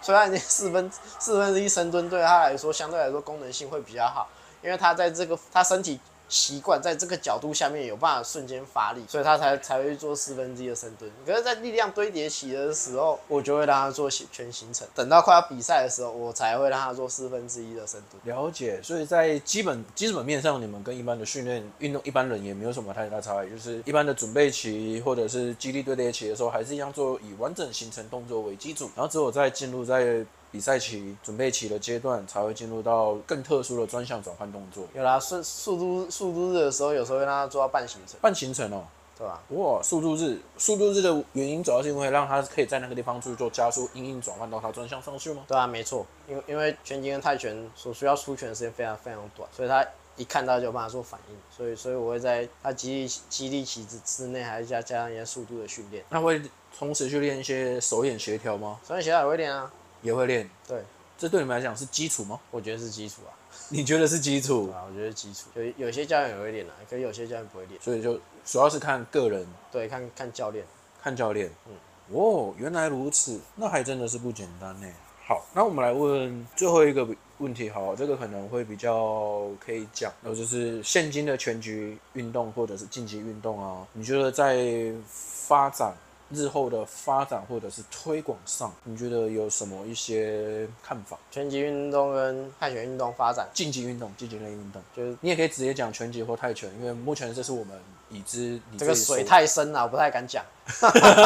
[0.00, 4.28] 虽然你四分四分之一深蹲对他来说相对来说功能性会比较好，
[4.62, 6.00] 因为他在这个他身体。
[6.28, 11.10] 习惯在这个角度下面有办法瞬间发力，所以他才才会做四分之一的深蹲。
[11.24, 14.86] 可是，在力量堆叠起的时候，我就会让他做全行程。
[14.94, 18.36] 等到快要比赛的时候，我才会让他做四分之一的深蹲。
[18.36, 18.80] 了解。
[18.82, 30.24] 所以在基本基本面上，你们跟一般的训练运动一般人也没有什么太大差异，就是一般的准备期或者是肌力堆叠期的时候，还是一样做以完整行程动作为基础，然后只有在进入在。
[30.50, 34.84] 比赛期、准备期的阶段，才会进入到更特殊的专项转换动作。
[34.94, 38.18] 有啦，速速度速度日的时候，有时候会让他做到半行程。
[38.20, 38.84] 半行程哦，
[39.18, 39.42] 对吧？
[39.50, 45.44] 哇，速度日，速度日的原因主要是因为让他可以在那个地方去做加速，因应转换到他专项上去吗？
[45.46, 46.06] 对啊，没错。
[46.26, 51.36] 因为因为拳击跟泰拳所需要出拳的时间非常非常短，所以他一看到就有办法做反应。
[51.54, 56.04] 所以所以我会在他激励激励期之之内，还是加加上一些速度的训练。
[56.08, 56.40] 那会
[56.76, 58.80] 同时去练一些手眼协调吗？
[58.86, 59.70] 手眼协调也会练啊。
[60.02, 60.82] 也会练，对，
[61.16, 62.38] 这对你们来讲是基础吗？
[62.50, 63.34] 我觉得是基础啊。
[63.70, 64.70] 你觉得是基础？
[64.70, 65.48] 啊，我觉得是基础。
[65.54, 67.80] 有有些教练也会练啊，可是有些教练不会练。
[67.80, 70.64] 所以就主要是看个人，对，看看教练，
[71.02, 71.50] 看教练。
[71.66, 71.72] 嗯，
[72.14, 74.86] 哦，原来如此，那还真的是不简单呢。
[75.26, 77.06] 好，那我们来问最后一个
[77.38, 85.94] 问题，好，这个可能会比较可以讲，那就是现今的全局运动或者是竞技运动啊，你觉得在发展？
[86.30, 91.18] 日后的发展或者是推广上，你觉得有什么一些看法？
[91.30, 97.78] 拳击运动跟泰拳运动发展，竞技运动、竞技类运动，就是你也可以直接讲拳击或泰拳，因为目前这是我们
[98.10, 98.60] 已知。
[98.76, 100.44] 这个水太深了，我不太敢讲。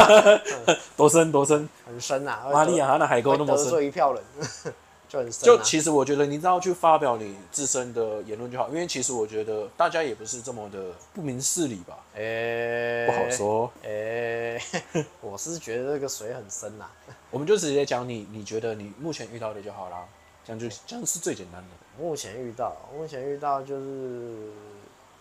[0.95, 1.31] 多深？
[1.31, 1.67] 多深？
[1.85, 2.47] 很深啊！
[2.51, 4.23] 玛利亚那海沟那么深，得罪一票人。
[5.21, 11.97] 就，啊、就其实我觉得，你只要去发表你自身的言论就好，因为其实我觉得大家也不是这么的不明事理吧。
[12.15, 13.71] 哎、欸，不好说。
[13.83, 14.61] 哎、欸，
[15.21, 17.13] 我是觉得这个水很深呐、啊。
[17.29, 20.05] 我们就直接讲你，你觉得你目前遇到的就好啦，
[20.43, 21.67] 这样就这样是最简单的。
[22.03, 24.49] 目前遇到，目前遇到就是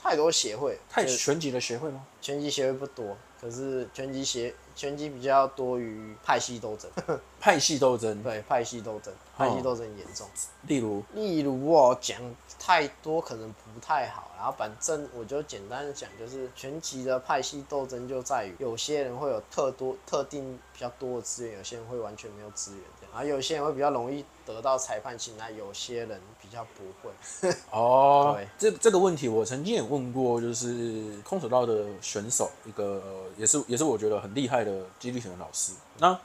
[0.03, 2.05] 太多协会，太拳击的协会吗？
[2.21, 4.55] 拳击协会不多，可是拳击协。
[4.75, 6.91] 拳击比较多于派系斗争，
[7.39, 10.27] 派系斗争，对，派系斗争，派系斗争很严重。
[10.63, 12.19] 例如，例如我讲
[12.59, 22.83] 太多可能不太好，然后反正我就简单的讲，就是拳击的派系斗争就在于有些人会有特多特定比较多的资源，有些人会完全没有资源
[23.13, 27.53] 这样，然后有些人会比较容易得到裁判青睐，有些人比较不会。
[27.71, 33.03] 哦，对，这这个问题我曾经也问过，就是空手道的选手，一个
[33.37, 36.19] 也是也是我觉得很厉害的肌力型的老师，那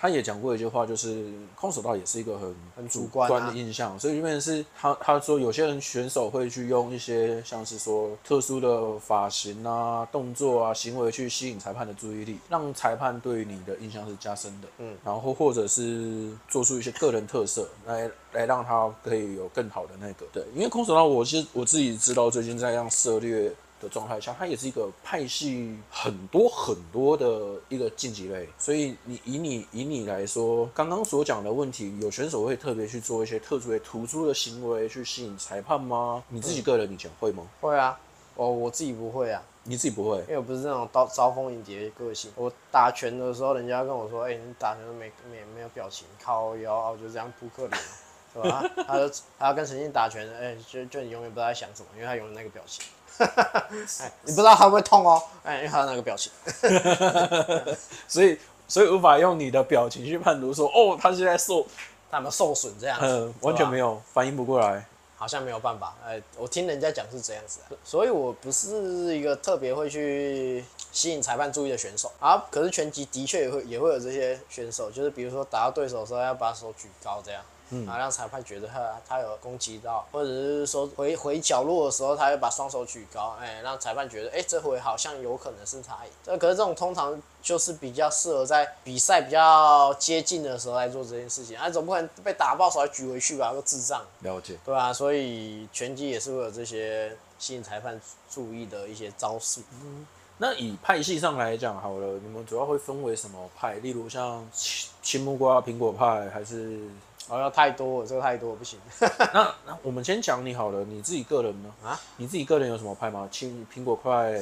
[0.00, 23.52] 他也讲过一句话，就是空手道也是一个很很主观的印象，所以这边是他他说有些人选手会去用一些像是说特殊的发型啊、动作啊、行为去吸引裁判的注意力，让裁判对你的印象是加深的，嗯，然后或者是做出一些个人特色来来让他可以有更好的那个对，因为空手道我是我自己知道最近在这样涉猎。
[23.80, 36.22] 的状态下，它也是一个派系很多很多的一个竞技类，所以你以你以你来说，刚刚所讲的问题，有选手会特别去做一些特殊的突出的行为去吸引裁判吗？
[36.28, 37.46] 你自己个人以前会吗？
[37.60, 37.98] 会啊，
[38.36, 42.30] 哦，我自己不会啊，你自己不会，因为我不是那种招招蜂引蝶的个性。
[42.36, 47.82] 我打拳的时候，人家跟我说，哎、欸，你打拳都没没没有表情，靠腰，我就这样扑克脸，
[48.32, 48.64] 是吧？
[48.86, 52.84] 他就他要跟陈静打拳，哎、欸，就就你永远不知道在想什么，因为他永远那个表情。
[53.20, 55.22] 哎，你不知道他会不会痛哦？
[55.44, 56.32] 哎，因为他的那个表情，
[58.08, 61.66] 所以所以无法用你的表情去判读说，哦，他现在受，
[62.10, 63.06] 他有没有受损这样子？
[63.06, 64.86] 嗯，完全没有，反应不过来，
[65.18, 65.94] 好像没有办法。
[66.06, 72.42] 哎，我听人家讲是这样子，所以我不是一个特别会去吸引裁判注意的选手啊。
[72.50, 77.42] 可是拳击的确也会也会有这些选手，就是比如说打到对手的时候要把手举高这样。
[77.70, 86.10] 嗯，然后让裁判觉得他他有攻击到，或者是说回回角落的时候，他会把双手举高，哎，让裁判觉得，哎，这回好像有可能是他赢。
[86.24, 93.52] 这可是这种通常就是比较适合在比赛比较接近的时候来做这件事情，啊，总不可能被打爆手还举回去吧？
[93.52, 94.02] 个智障。
[94.20, 94.58] 了解。
[94.64, 99.62] 对啊，所以拳击也是会有这些吸引裁判注意的一些招数。
[99.80, 100.04] 嗯，
[100.38, 103.74] 那以派系上来讲，好了，你们主要会分为什么派？
[103.74, 106.80] 例如像青青木瓜苹果派，还是？
[107.30, 108.78] 哦，要太多了，这个太多了不行。
[109.00, 111.72] 那那我们先讲你好了，你自己个人呢？
[111.84, 113.28] 啊，你自己个人有什么派吗？
[113.30, 114.32] 青苹果派，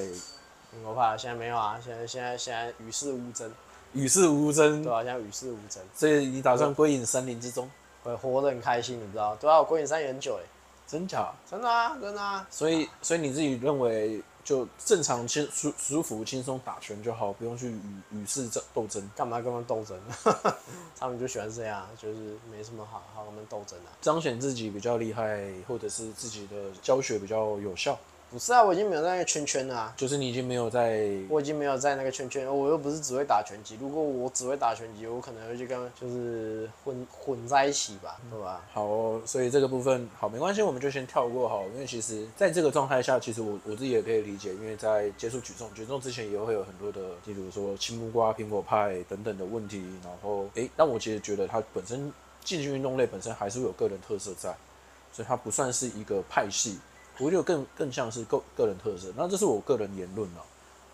[0.75, 3.53] 苹果派现在没有啊，现在现在现在与世无争，
[3.93, 5.83] 与世无争，对啊，现在与世无争。
[5.95, 7.71] 所以你打算归隐森林之中？
[8.03, 9.37] 会活得很开心，你知道？
[9.37, 10.45] 对啊，我归隐山林很久嘞，
[10.87, 11.31] 真假？
[11.51, 12.47] 真的啊，真的啊。
[12.51, 14.23] 所以所以你自己认为？
[14.49, 17.83] 就正常轻舒舒服轻松打拳就好，不用去与
[18.13, 19.07] 与世争斗争。
[19.15, 20.01] 干嘛跟他们斗争？
[20.99, 23.91] 他们就喜欢这样，就是没什么好好跟他们斗争的。
[24.01, 27.99] 彰显自己比较厉害，或者是自己的教学比较有效。
[28.31, 29.95] 不是啊，我已经没有在那个圈圈了啊。
[29.97, 33.79] 就是你已经没有在，我已经没有在那个圈圈，我又不是只会打拳击。
[33.81, 38.63] 如果我只会打拳击，我可能会去跟就是混混在一起吧，对吧？
[38.71, 52.13] 好哦，所以这个部分好没关系，我们就先跳过好，因为其实在这个状态下，其实我我自己也可以理解，因为在接触举重，举重之前也会有很多的，例如说青木瓜、苹果派等等的问题，然后诶，但我其实觉得它本身
[52.45, 54.55] 竞技运动类本身还是有个人特色在，
[55.13, 56.79] 所以它不算是一个派系。
[57.19, 60.45] 我觉得更更像是个个人特色，那这是我个人言论了。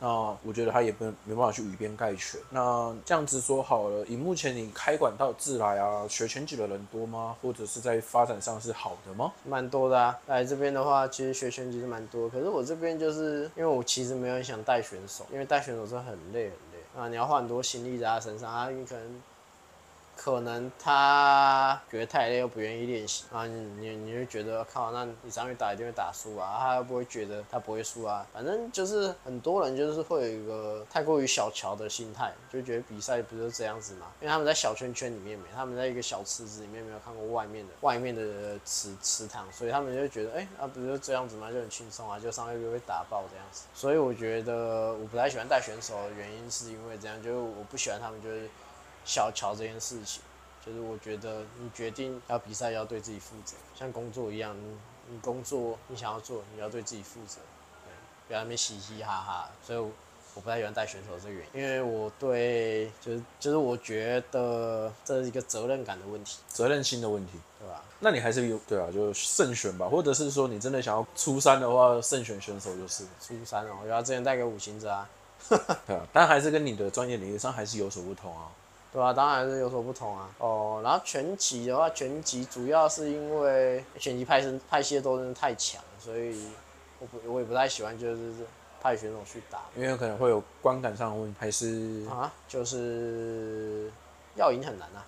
[0.00, 0.08] 那
[0.42, 2.38] 我觉得他也不没办法去以偏概全。
[2.50, 7.36] 那这样子说好了，以目前你开馆到自来啊，学拳击的人多吗？
[7.40, 9.32] 或者是在发展上是好的吗？
[9.44, 12.28] 蛮多的啊，来这边的话，其实学拳击是蛮多。
[12.28, 19.22] 可是我这边就是因为我其实没有很想带选手，因为带选手是很累很累啊，你要花很多心力在他身上啊，你可能。
[20.16, 48.48] 可能他觉得太累又不愿意练习啊，你你你就觉得靠，那你上去打一定会打输啊，他又不会觉得他不会输啊，反正就是很多人就是会有一个太过于小瞧的心态，就觉得比赛不是这样子嘛，因为他们在小圈圈里面没，他们在一个小池子里面没有看过外面的外面的池池塘，所以他们就觉得哎，那、欸啊、不是这样子嘛，就很轻松啊，就上去就会打爆这样子，所以我觉得我不太喜欢带选手的原因是因为这样，就是我不喜欢他们就是。
[49.04, 50.22] 小乔这件事情，
[50.64, 54.76] 就是我觉得你决定要比赛，要对自己负责，像工作一样，你
[55.10, 57.36] 你工作你想要做，你要对自己负责，
[57.84, 57.92] 对，
[58.28, 59.50] 不要那边嘻嘻哈哈。
[59.62, 59.90] 所以我，
[60.34, 67.82] 我不太喜欢带选手这个原因，因为我对，就是就是我觉得这是一个责任感的问题，责任心的问题，对吧？
[68.00, 73.76] 那你还是有对啊，就慎选吧，或者是说你真的想要出山的话，慎选选手就是出山哦。
[73.82, 75.08] 我要之前带个五行者啊，
[75.86, 78.48] 对啊，但还是跟你的专业领域上还是有所不同啊。
[78.94, 80.30] 对啊，当然是有所不同啊。
[80.38, 86.46] 哦，然后拳击的话，拳击主要是因为拳击派生派系都真的太强，所以
[87.00, 88.32] 我不我也不太喜欢就是
[88.80, 93.90] 派选手去打，因为可能会有观感上的问题，还是啊，就是
[94.36, 95.04] 要赢很难啊。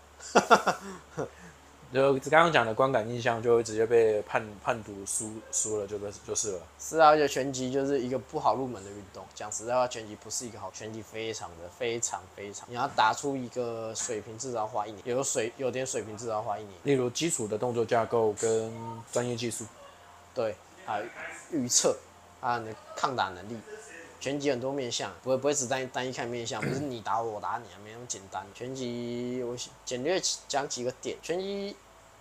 [1.92, 6.60] 就刚刚讲的观感印象，就会直接被判判读输输了，就就是了。
[6.78, 9.24] 是啊，而且拳击就是一个不好入门的运动。
[9.34, 15.00] 讲实在话，拳击不是一个好，拳击非常的非常非常，你要打出一个水平，至少要花一年。
[15.04, 16.74] 有水有点水平，至少要花一年。
[16.82, 18.72] 例如基础的动作架构跟
[19.12, 19.64] 专业技术，
[20.34, 21.06] 对，还有
[21.52, 21.96] 预测，
[22.40, 23.56] 还有你的抗打能力。
[24.26, 28.44] 拳击很多面向，不会不会只单单一看面向，不是你打我，我打你啊，没那么简单。
[28.52, 31.76] 拳击我简略讲几个点，拳击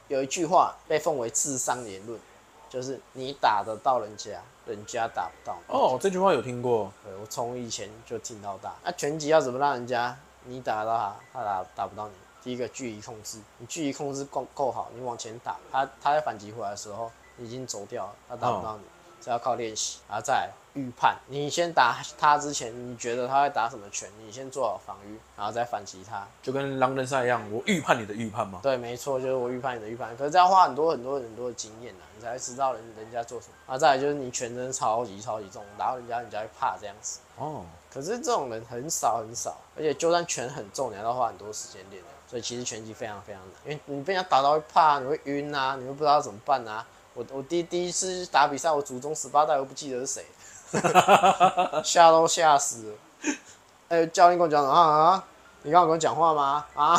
[0.08, 2.20] 有一句话被奉为智商言论，
[2.70, 5.58] 就是你打得到人家，人家打不到。
[5.68, 8.76] 哦，这句话有听过，对，我从以前就听到大。
[8.84, 12.14] 那拳击要怎么让人家你打得到他，他打打不到你？
[12.44, 18.84] 第一个距离控制，你距离控制够够好，你往前打，他他在反击回来的时候，你已经走掉了，他打不到你。
[18.84, 18.90] 哦
[19.28, 21.18] 要靠练习，然后再预判。
[21.28, 24.08] 你先打他之前，你觉得他会打什么拳？
[24.24, 26.26] 你先做好防御，然后再反击他。
[26.44, 28.60] 就跟狼人杀一样，我预判你的预判吗？
[28.62, 30.16] 对，没错，就是我预判你的预判。
[30.16, 33.54] 可是这要花很多很多很多的经验啊，你才会知道人人家做什么。
[33.66, 37.20] 然后再来就是你全身超级超级重，打到人家人家会怕这样子。
[37.38, 37.66] 哦。
[37.92, 42.10] 可是这种人很少很少，而且就算拳很重，你还要花很多时间练的。
[42.28, 46.86] 所以其实拳击非常非常难，因为你被人家打到会怕，你会晕啊，你会不知道怎么办啊。
[47.14, 50.26] 我我第第一次打比赛，我祖宗十八代我不记得是谁，
[51.84, 52.96] 吓都吓死了。
[53.88, 55.24] 哎、欸，教练跟我讲啊啊，
[55.64, 56.66] 你刚刚跟我讲话吗？
[56.74, 56.94] 啊，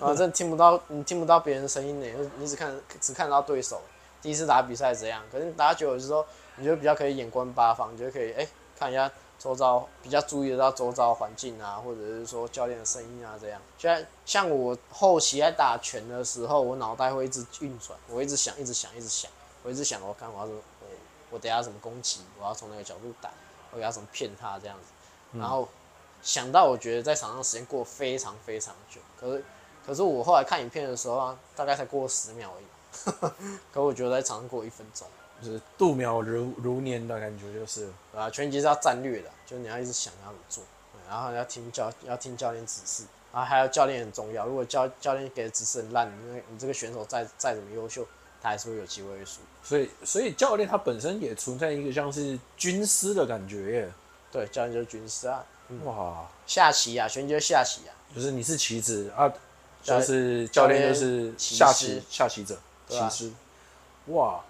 [0.00, 3.80] 啊，真的听不到，你听不到别人的声音呢，你只看只看到对手。
[4.20, 6.24] 第一次打比赛这样，可是打久了之后，
[6.56, 8.46] 你就比较可以眼观八方，你就可以哎、
[8.78, 13.60] 看一下周遭，比较注意得到周遭环境啊，或者是说教练的声音啊这样。
[13.78, 19.30] 现在像我后期在打拳的时候，我脑袋会一直运转，我一直想，一直想，一直想。
[19.62, 20.60] 我一直想，我看我要怎么，
[21.30, 23.30] 我我等下怎么攻击，我要从哪个角度打，
[23.72, 25.68] 我要怎么骗他这样子，然后
[26.22, 29.44] 想到我觉得在场上时间过非常非常久，可是
[29.86, 33.32] 可是我后来看影片的时候啊，大概才过十秒而已，
[33.72, 35.06] 可我觉得在场上过一分钟，
[35.40, 40.64] 就是度秒如如年的感觉，就是啊，拳击是要战略的，就是你要一直想要怎么做，
[41.08, 48.04] 然后要听教要听教练指示，然后还有教练很重要，如果教教练给的指示很烂，你你这个选手再再怎么优秀。
[48.42, 53.92] 他还是会有机会输，所以所以教练他本身也存在一个像是军师的感觉耶。
[54.32, 55.44] 对，教练就是军师啊。
[55.68, 59.30] 嗯、哇，下棋啊，拳击就是下棋啊，就是你是棋子啊，
[59.82, 62.56] 就是教练就是下棋下棋者，
[62.88, 63.28] 棋师。
[63.28, 63.34] 啊、
[64.06, 64.40] 哇，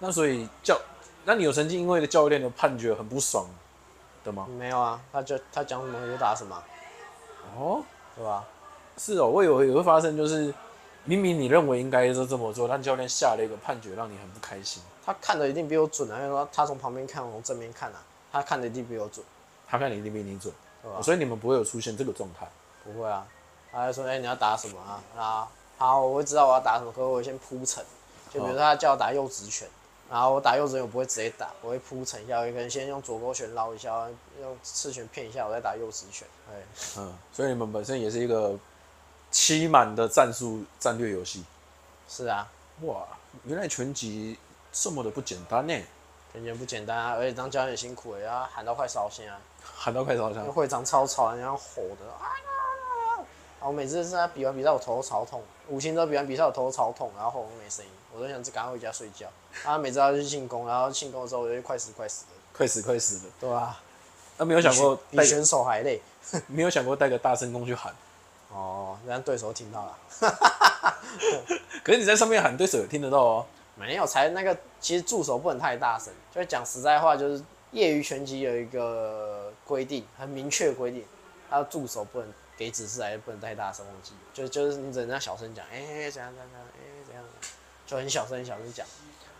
[0.00, 0.76] 那所以教，
[1.24, 3.46] 那你有曾经因为教练的判决很不爽
[4.24, 4.48] 的吗？
[4.58, 6.60] 没有啊，他就他讲什么就打什么。
[7.56, 7.82] 哦，
[8.16, 8.44] 对吧？
[8.98, 10.52] 是哦，我以为也会发生就是。
[11.06, 14.82] 明明你认为应该是这么做，但教练下了一个判决，让你很不开心。
[15.04, 18.02] 他看的一定比我准啊，因为说他从旁边看，我从正面看啊，
[18.32, 19.24] 他看的一定比我准。
[19.68, 20.52] 他看的一定比你准，
[20.82, 21.00] 对吧？
[21.00, 22.48] 所以你们不会有出现这个状态。
[22.84, 23.26] 不会啊，
[23.72, 25.48] 他就说：“哎、欸，你要打什么啊？”啊，
[25.78, 27.84] 好，我会知道我要打什么，可是我会先铺陈。
[28.32, 29.68] 就比如说他叫我打右直拳，
[30.10, 34.08] 然后我打右直拳我不会直接打，我会铺陈一下，我可能先用左勾拳捞一下，
[34.40, 36.26] 用刺拳骗一下，我再打右直拳。
[36.48, 38.56] 对，嗯，所以你们本身也是一个
[39.36, 41.44] 欺瞒的战术战略游戏。
[42.08, 42.48] 是啊，
[42.80, 43.06] 哇，
[43.44, 44.38] 原来拳击
[44.72, 45.74] 这么的不简单呢！
[46.32, 50.42] 拳击不简单啊，而且当教练很辛苦，要喊到快烧心啊，喊到快烧心。
[50.44, 52.32] 会长超吵，人家吼的啊！
[53.60, 55.42] 我每次是他比完比赛，我头都超痛。
[55.68, 59.28] 五星都比完比赛，我头都超痛，然后喉咙没声音，我都想赶快回家睡觉。
[59.66, 63.78] 啊每次要去庆功，然后庆功的时候，我就快死快死的，快死快死的，对啊，
[64.38, 66.00] 那没有想过比选手还累，
[66.48, 67.94] 没有想过带个大声公去喊。
[68.56, 69.98] 哦，让对手听到了。
[71.84, 73.46] 可是你在上面喊，对手也听得到哦。
[73.74, 76.12] 没有，才那个，其实助手不能太大声。
[76.34, 77.42] 就是讲实在话，就是
[77.72, 81.04] 业余拳击有一个规定，很明确的规定，
[81.50, 82.32] 他的助手不能。
[82.58, 87.22] 给指示还是不能太大声，忘记就就是你只能小声讲，哎、欸，怎样怎样，哎、欸，怎样，
[87.86, 88.86] 就很小声很小声讲。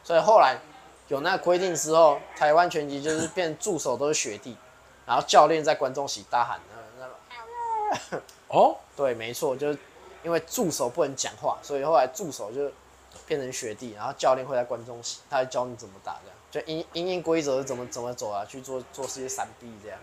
[0.04, 0.58] 所以后来
[1.08, 4.54] 有那个规定之后，台湾拳击就是变助手都是学弟，
[5.06, 9.78] 然后教练在观众席大喊那那个，哦，对，没错，就是
[10.24, 12.68] 因为助手不能讲话，所以后来助手就
[13.26, 19.98] 变成学弟，然后教练会在观众席，他会教你怎么打，这样就因因应规则怎么怎么走啊，去做做些闪避这样，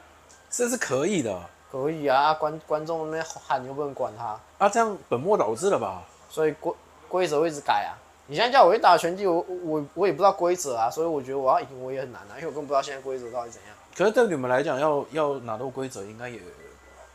[0.50, 1.42] 这是可以的。
[1.72, 6.04] 可以啊，观观众那边喊你又不能管他啊，这样本末倒置了吧？
[6.30, 6.72] 所以规
[7.10, 7.98] 规则会一直改啊。
[8.28, 13.76] 你现在叫我去打拳击，我我我也不知道规则啊，所以我觉得我要赢我也很难啊，因为我根本不知道现在规则到底怎样。
[13.98, 16.40] 可是对你们来讲，要要拿到规则应该也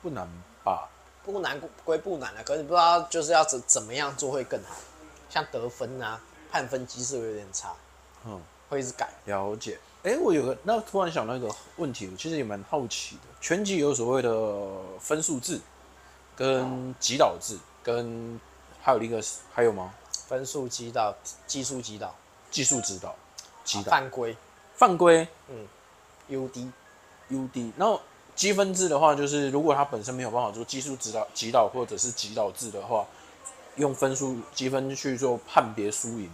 [0.02, 0.28] 不难
[0.64, 0.88] 吧？
[1.32, 4.74] 不难归不难啊，可是你不知道就是要怎怎么样做会更好，
[5.28, 6.18] 像得分啊、
[6.50, 7.74] 判分机制会有点差，
[8.24, 9.10] 嗯，会一直改。
[9.26, 9.78] 了解。
[10.04, 13.22] 哎、欸，我有个那突然想到一个问题，我其实也蛮好奇的。
[13.42, 14.30] 拳击有所谓的
[14.98, 15.60] 分数制，
[16.34, 18.40] 跟击倒制，跟
[18.80, 19.22] 还有一个
[19.52, 19.92] 还有吗？
[20.28, 21.14] 分数击倒、
[21.46, 22.14] 技术击倒、
[22.50, 23.14] 技术指导、
[23.64, 24.34] 击倒、犯规、
[24.74, 25.28] 犯规。
[25.48, 25.68] 嗯
[26.30, 26.72] ，UD、
[27.30, 27.72] UD。
[27.76, 28.00] 然后
[28.38, 33.04] 积分制的话，就是如果他本身没有办法做技术指导、指导或者是指导制的话，
[33.74, 36.30] 用分数积分去做判别输赢，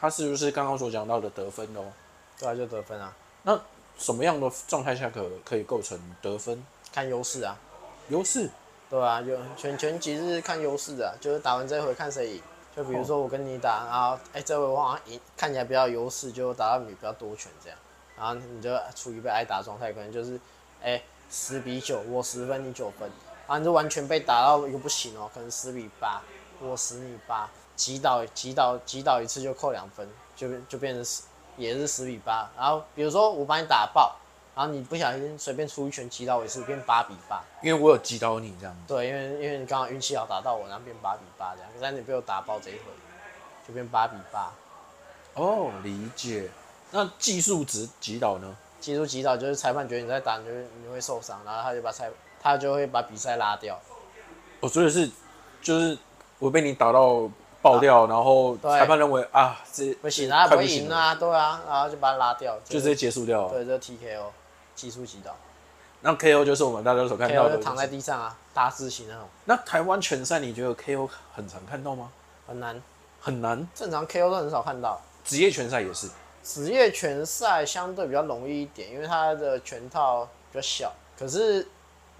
[0.00, 1.92] 他是不是刚刚所讲到的得分哦？
[2.40, 3.14] 对啊，就得分啊。
[3.44, 3.56] 那
[3.96, 6.60] 什么样的状态下可可以构成得分？
[6.92, 7.56] 看优势啊，
[8.08, 8.50] 优势。
[8.90, 12.42] 对啊，就拳拳击是看优势的，就是打完这一回看谁赢。
[12.76, 17.78] 就比如说我跟你打，然后哎、欸、这回我好像赢，看起来比较优势，就打到你比较多拳这样。
[18.16, 20.38] 然后你就处于被挨打状态，可能就是
[20.82, 21.00] 哎
[21.30, 23.10] 十比九，我十分你九分，
[23.46, 26.20] 啊你就完全被打到一个不行哦，可能十比八，
[26.60, 31.22] 我十你八，击倒击倒击倒一次就扣两分，就就变成十。
[31.56, 34.16] 也是十比八，然后比如说我把你打爆，
[34.56, 37.40] 然后你不小心随便出一拳击倒我一次，变八比八。
[37.62, 38.80] 因为我有击倒你这样子。
[38.88, 41.70] 对，因为因为你刚好运气好打到我，然后变八比八这样。
[41.80, 42.90] 但你被我打爆这一回，
[43.68, 44.52] 就变八比八。
[45.34, 46.50] 哦，理解。
[46.90, 48.56] 那技术值击倒呢？
[48.84, 52.10] 技术击倒就是裁判觉得你在打，你就你会受伤，然后他就把裁
[52.42, 53.80] 他就会把比赛拉掉。
[54.60, 55.10] 我说的是
[55.62, 55.96] 就是
[56.38, 57.30] 我被你打到。
[57.64, 63.48] 爆掉，然后裁判认为啊，这不行啊，不会赢啊，对啊，然后就把他拉掉，就直接结束掉了。
[63.48, 64.26] 对，这 TKO
[64.74, 65.34] 技术击倒。
[66.02, 69.26] 那 KO 就是我们大家所看到的，躺在地上啊，大字型那种。
[69.46, 72.10] 那台湾拳赛你觉得 KO 很常看到吗？
[72.46, 72.82] 很难，
[73.18, 73.66] 很难。
[73.74, 75.00] 正常 KO 都很少看到。
[75.24, 76.10] 职业拳赛也是。
[76.44, 81.66] 职业拳赛相对比较容易一点，因为它的拳套比较小，可是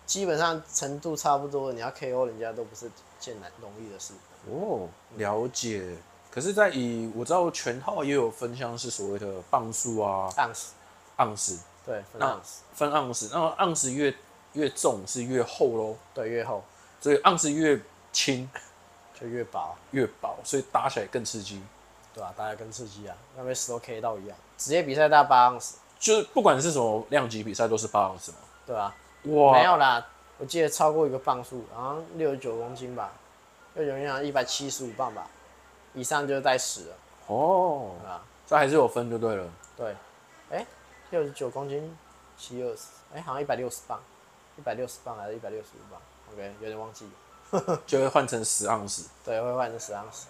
[0.06, 4.14] 基本上程度差不多，你要 KO 人家都不是件难容易的事。
[4.50, 5.96] 哦，了解。
[6.30, 10.72] 可是，在以我知道拳套也有分，像是所谓的磅数啊，盎司，
[11.16, 13.30] 盎司，对，分盎司，分盎司。
[13.32, 14.12] 那盎司越
[14.54, 15.96] 越重是越厚喽？
[16.12, 16.64] 对，越厚。
[17.00, 17.80] 所以盎司越
[18.12, 18.50] 轻
[19.20, 21.62] 就越薄，越薄，所以打起来更刺激。
[22.14, 24.36] 对啊，打起来更刺激啊，那边石头 K 到一样。
[24.56, 28.38] 职业比赛大概八盎司，就是不管是什么量级比赛都是八盎司嘛？
[28.64, 28.94] 对啊，
[29.24, 30.06] 哇，没有啦，
[30.38, 33.12] 我记得超过一个磅数，好像六十九公斤吧。
[33.74, 35.26] 就有人讲一百七十五磅吧，
[35.92, 36.96] 以上就是带十了。
[37.26, 39.50] 哦，啊，这还是有分就对了。
[39.76, 39.90] 对，
[40.50, 40.66] 哎、欸，
[41.10, 41.96] 六十九公斤
[42.38, 43.98] 七二十，哎，好像一百六十磅，
[44.56, 46.00] 一百六十磅还是一百六十五磅
[46.32, 47.80] ？OK，有点忘记了。
[47.86, 49.08] 就会换成十盎司。
[49.24, 50.26] 对，会换成十盎司。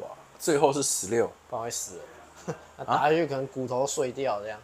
[0.00, 0.08] 哇，
[0.38, 2.54] 最后是十六，不然会死了。
[2.78, 4.58] 那打下去可能骨头碎掉这样。
[4.58, 4.62] 啊、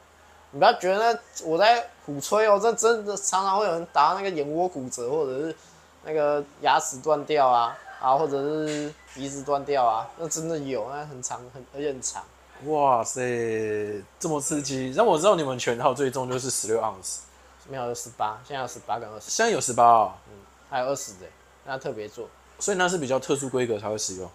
[0.52, 5.56] 你不要觉得我在鼓吹哦，这真的常常会有人打到那个眼窝骨折，或者是。
[6.04, 12.24] 那个牙齿断掉啊，啊，或者是鼻子断掉啊，那真的有，那很长，很而且很长。
[12.64, 14.90] 哇塞，这么刺激！
[14.90, 17.22] 让我知道你们全套最重就是十六盎司，
[17.68, 19.30] 没有十八，现在有十八跟二十。
[19.30, 20.34] 现在有十八啊，嗯，
[20.68, 21.26] 还有二十的，
[21.64, 24.28] 那特别做，所以那是比较特殊规格才会使用。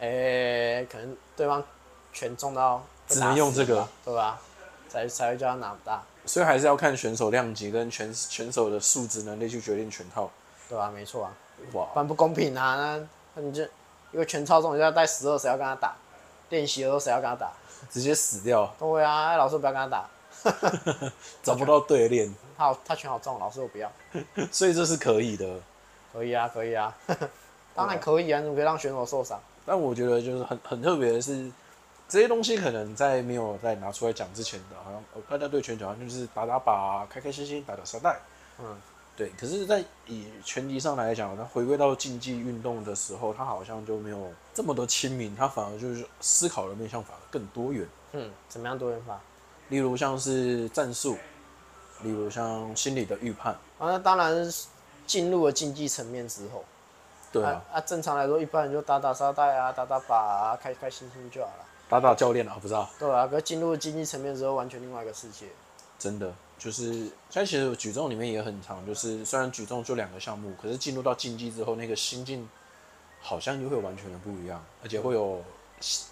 [0.00, 1.62] 哎、欸，可能对方
[2.12, 4.40] 拳中到只能用这个，对吧？
[4.88, 6.02] 才才会叫他拿不大。
[6.24, 10.30] 所以还是要看选手量级跟拳拳手的素质能力去决定拳套，
[10.68, 10.90] 对吧？
[10.94, 11.32] 没错啊，
[11.72, 12.76] 哇，不然不公平啊！
[12.76, 13.62] 那那你就
[14.12, 15.94] 因为全套中，你就要带十二，谁要跟他打？
[16.50, 17.52] 练习的时候谁要跟他打？
[17.90, 18.72] 直接死掉。
[18.78, 20.08] 对啊，老师不要跟他打，
[21.42, 22.34] 找不到对练。
[22.56, 23.90] 他他拳好重，老师我不要。
[24.52, 25.60] 所以这是可以的。
[26.12, 26.94] 可以啊，可以啊，
[27.74, 29.40] 当然可以啊，你可以让选手受伤。
[29.68, 31.52] 但我觉得就是很很特别的是，
[32.08, 38.18] 这些东西可能在没有在拿出来讲之前的，好像大家对拳脚好像就是打打靶，开开心心打打沙袋。
[38.58, 38.74] 嗯。
[39.14, 47.84] 对，可是，在以拳击上来讲，它回归到竞技运动的时候，他好像就没有这么多亲民，他反而就是思考的面向反而更多元。
[48.12, 49.20] 嗯，怎么样多元化？
[49.70, 51.18] 例如像是战术，
[52.04, 53.52] 例如像心理的预判。
[53.78, 54.68] 啊，那当然是
[55.04, 56.64] 进入了竞技层面之后。
[57.32, 61.64] 对啊，正常来说，一般人就打打沙袋啊，打打靶啊，开开心心就好了。
[61.88, 62.88] 打打教练啊，不知道。
[62.98, 65.46] 对啊，可是进入竞技层面之后，完全另外一个世界。
[65.98, 66.32] 真的。
[66.58, 72.48] 就是，现在其实举重里面也很长，就是虽然举重就两个项目，可是进入到竞技之后，那个心境
[73.20, 75.40] 好像就会完全的不一样，而且会有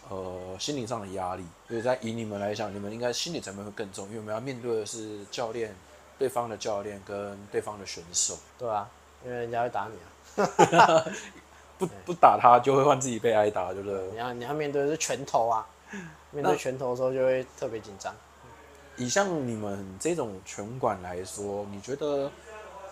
[0.09, 1.45] 呃心理上的压力。
[1.67, 5.75] 所以在以你们来讲，你们应该心理层面会更重，因为我们要面对的是教练、
[6.17, 8.39] 对方的教练跟对方的选手。
[8.57, 8.89] 对啊，
[9.25, 10.07] 因为人家会打你啊，
[11.78, 14.01] 不不打他就会换自己被挨打，对不对？
[14.12, 15.66] 你要你要面对的是拳头啊，
[16.30, 18.14] 面对拳头的时候就会特别紧张。
[18.97, 22.30] 以像你们这种拳馆来说，你觉得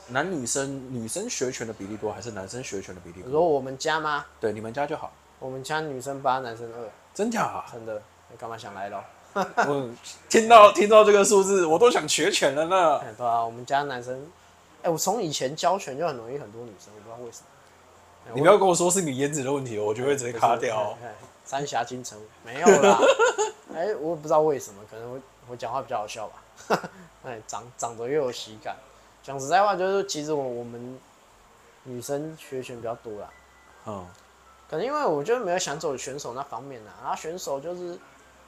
[0.08, 3.26] 男女生女生学拳的比例多，还是男生学拳的比例多？
[3.26, 4.26] 你说我们家吗？
[4.38, 5.10] 对，你们家就好。
[5.38, 6.90] 我们家女生八，男生二。
[7.14, 7.64] 真假啊？
[7.72, 8.02] 真的？
[8.30, 9.02] 你干嘛想来咯？
[9.34, 9.90] 我
[10.28, 13.00] 听到听到这个数字，我都想学拳了呢。
[13.16, 14.30] 对啊，我们家男生，
[14.84, 18.32] 哎、欸，我从以前教拳就很容易很多女生，我不知道为什么。
[18.34, 20.96] 你不要跟我说是你颜值的问题，我就会直接卡掉。
[21.44, 22.98] 三峡金城没有啦。
[23.74, 25.20] 哎、欸，我不知道为什么，可能我。
[25.46, 26.42] 我讲话比较好笑吧，
[27.22, 28.74] 哎，长长得又有喜感。
[29.22, 30.98] 讲实在话，就是其实我我们
[31.82, 33.28] 女生学拳比较多啦。
[33.84, 34.06] 嗯，
[34.70, 36.92] 可能因为我就没有想走选手那方面啦。
[37.02, 37.98] 然后选手就是，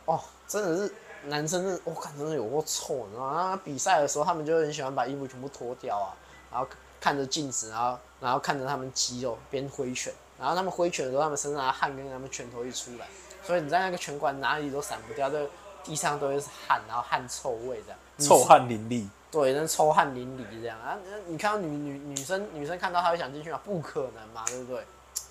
[0.06, 0.18] 哦，
[0.48, 3.60] 真的是男生是，我、哦、看真的有够臭，你知道吗？
[3.62, 6.16] 比赛的时候，他们就很喜欢把衣服全部脱掉啊，
[6.56, 13.06] 然后看着镜子，然后然后看着他们肌肉边挥拳，然后他们挥拳的时候，他们身上的汗跟他们拳头一出来，
[13.42, 15.48] 所以你在那个拳馆哪里都散不掉，就。
[15.84, 19.08] 地上都是汗，然后汗臭味这样，臭汗淋漓。
[19.30, 20.98] 对，那臭汗淋漓这样啊！
[21.28, 23.60] 你看到女女女生女生看到她会想进去吗？
[23.64, 24.84] 不可能嘛，对不对？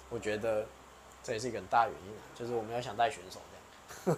[0.08, 0.66] 我觉得
[1.22, 3.42] 这也是一个很大原因啊，就是我们要想带选手
[4.06, 4.18] 这样，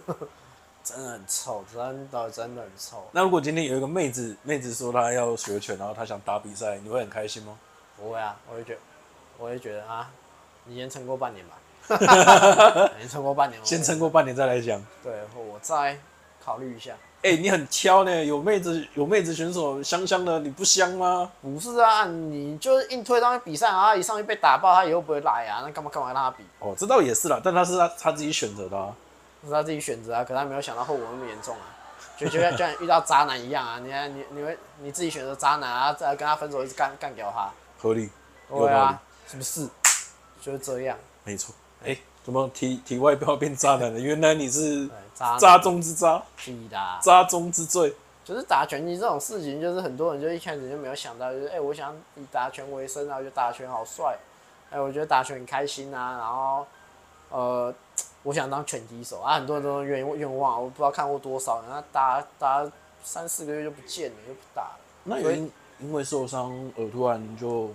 [0.88, 3.06] 真的很臭，真的真的很臭。
[3.12, 7.58] 那如果今天有一个妹子，妹子说她要学拳，然后她想打比赛，你会很开心吗？
[7.96, 8.80] 不会啊，我会觉得，
[9.38, 10.10] 我会觉得啊，
[10.64, 14.82] 你先撑过半年吧， 你撑过半年，先撑过半年再来讲。
[15.02, 15.98] 对，我再。
[16.40, 21.30] 考虑一下，哎、欸，你很挑呢，有妹子有妹子选手香香的，你不香吗？
[21.42, 26.44] 不是啊，你就是硬推上去比赛啊，一上去被打爆，他以后不会来啊，那干嘛干嘛让他比？
[26.60, 28.94] 哦，这倒也是啦，但他是他他自己选择的啊，
[29.46, 31.70] 是他自己选择啊，可他没有想到后果那么严重啊，
[32.16, 38.10] 就就像就像遇到渣男一样啊，你看你你会你自己选择渣男啊，再跟他分手一直干干掉他，合理，
[38.48, 39.68] 对啊，是不是？
[40.40, 41.98] 就是这样，没错，哎、欸。
[42.24, 43.98] 怎么体体外不要变渣男了？
[43.98, 46.22] 原来你是渣渣中之渣，
[47.00, 47.94] 渣中之最。
[48.22, 54.14] 就是打拳击这种事情，就是很多人就一开始就没有想到，就是哎、欸，我想以打拳为生啊，我觉得打拳好帅，
[54.68, 56.66] 哎、欸，我觉得打拳很开心啊，然后
[57.30, 57.74] 呃，
[58.22, 62.70] 我想当拳击手啊，很多人都愿愿望，我不知道看过多少人，那打打
[63.02, 64.78] 三四个月就不见了，就不打了。
[65.04, 67.70] 那有因因为受伤而突然就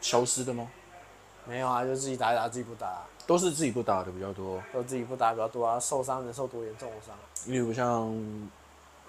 [0.00, 0.68] 消失的吗？
[1.44, 3.06] 没有啊，就自己打一打，自己不打、啊。
[3.26, 7.14] 都是自己不打的比较多，都自己不打比较多啊，受伤能受多严重的伤？
[7.52, 8.16] 例如像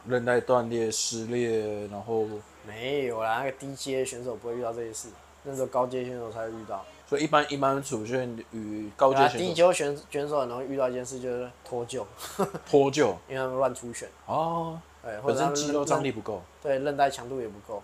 [0.06, 2.26] 韧带断裂、撕裂，然后
[2.66, 5.10] 没有啦，那个低阶选手不会遇到这些事，
[5.44, 6.84] 那时候高阶选手才会遇到。
[7.08, 12.04] 所以一般一般出现与高阶选手，选选手很容易遇到一件事，就是脱臼。
[12.70, 14.10] 脱臼，因为他们乱出拳。
[14.26, 17.82] 哦，对，本身肌肉张力不够，对，韧带强度也不够。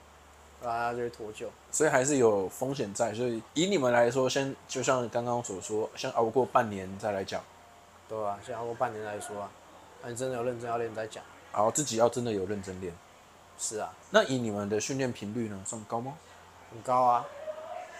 [0.65, 3.13] 啊，就会脱臼，所以还是有风险在。
[3.13, 7.43] 所以以你们来说，先就像刚刚所说，先熬过半年再来讲。
[8.07, 9.49] 对啊，先熬过半年再说啊。
[10.01, 11.21] 那你真的有认真要练再讲。
[11.51, 12.93] 好自己要真的有认真练。
[13.57, 13.93] 是啊。
[14.11, 16.13] 那以你们的训练频率呢，算高吗？
[16.71, 17.25] 很高啊。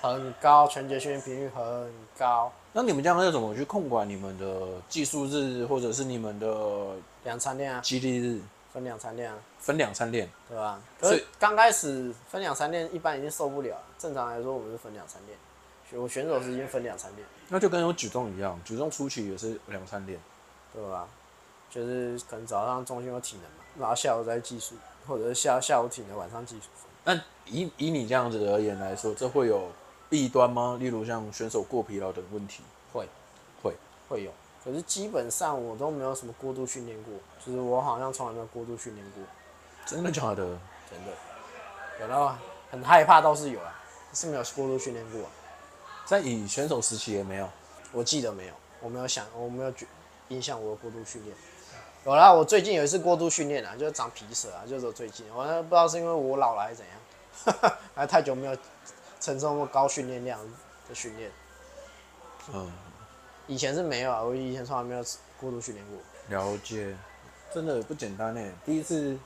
[0.04, 2.52] 很高，全节训练频率很高。
[2.74, 6.90] 那你们这样要怎么去控管你们的技术日，或者是你们的
[7.24, 7.80] 两餐练啊？
[7.80, 8.42] 激励日
[8.74, 9.38] 分两餐练啊？
[9.60, 10.78] 分两餐练，对吧？
[11.00, 13.78] 可是刚开始分两餐练，一般已经受不了。
[13.98, 15.40] 正常来说，我们是分两餐练。
[15.94, 17.26] 我选手是已经分两餐练。
[17.48, 20.20] 那就跟我举重一样，举重初期也是两餐练，
[20.74, 21.08] 对吧？
[21.70, 24.76] 就是可能早上中心有体能嘛，然后下午再技术，
[25.08, 26.68] 或者是下下午体能，晚上技术。
[27.06, 29.70] 那以以你这样子而言来说，这会有
[30.14, 30.78] 弊端吗？
[30.80, 32.62] 例如像选手过疲劳等问题？
[32.94, 33.10] 会，
[33.64, 33.74] 会，
[34.08, 34.32] 会有。
[34.64, 37.12] 可是基本上我都没有什么过度训练过，
[37.44, 39.24] 就是我好像从来没有过度训练过。
[39.88, 40.46] 真的假的？
[40.88, 41.12] 真的。
[42.00, 42.38] 有的
[42.70, 43.74] 很害怕倒是有啊，
[44.14, 45.22] 是没有过度训练过。
[46.06, 47.50] 在以选手时期也没有，
[47.92, 49.88] 我记得没有，我没有想，我没有觉
[50.28, 51.36] 影响我的过度训练。
[52.06, 58.56] 有啦，我最近有一次过度训练啊，就是长皮蛇啊，就是最近，我不知道是因为我老了还是怎样， 还太久没有
[59.24, 60.38] 承受过高训练量
[60.90, 61.32] 的训练。
[62.54, 62.70] 嗯，
[63.48, 65.02] 以前是没有啊，我以前从来没有
[65.40, 65.98] 过度训练过。
[66.28, 66.94] 了解，
[67.54, 68.54] 真的不简单呢。
[68.66, 69.18] 第一次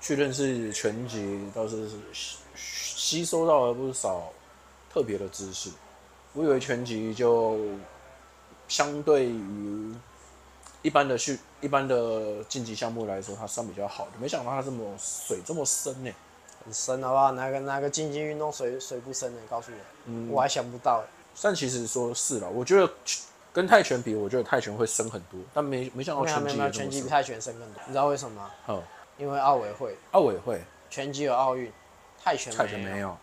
[0.00, 4.32] 去认识拳击，倒是吸吸收到了不少
[4.92, 5.70] 特别的知识。
[6.32, 7.56] 我以为拳击就
[8.66, 9.94] 相对于。
[10.82, 16.12] 一般的训一般的竞技项目来说，它算比较好的，没想到它这么水这么深呢，
[16.66, 17.32] 很深好不好？
[17.32, 19.40] 哪个哪个竞技运动水水不深呢？
[19.48, 21.02] 告诉我，嗯，我还想不到。
[21.40, 22.92] 但其实说是了，我觉得
[23.52, 27.80] 跟泰拳比，我觉得泰拳会深很多，但没没想到拳击拳击比泰拳深更多。
[27.86, 28.50] 你知道为什么吗？
[28.68, 28.82] 嗯，
[29.16, 30.60] 因为奥委会，奥委会
[30.90, 31.72] 拳击有奥运，
[32.22, 33.16] 泰拳泰拳没有，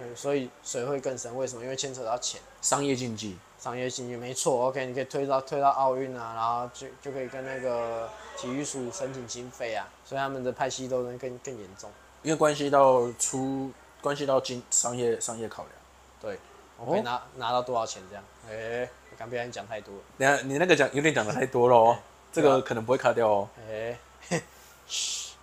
[0.00, 1.36] 嗯，所以水会更深。
[1.36, 1.62] 为什么？
[1.62, 3.36] 因为牵扯到钱，商业竞技。
[3.58, 11.90] 商业竞技没错，OK，你可以推到推到奥运啊，然后就就可以跟那个体育署申请经费啊，所以他们的派系斗争更更严重，
[12.22, 15.74] 因为关系到出关系到经商业商业考量，
[16.20, 16.38] 对，
[16.76, 19.94] 我可以拿、哦、拿到多少钱这样，哎、欸，我刚不小心讲太多。
[19.94, 21.98] 了，等下你那个讲有点讲的太多了哦，
[22.32, 23.98] 这个可能不会卡掉哦，哎，
[24.86, 25.34] 嘘，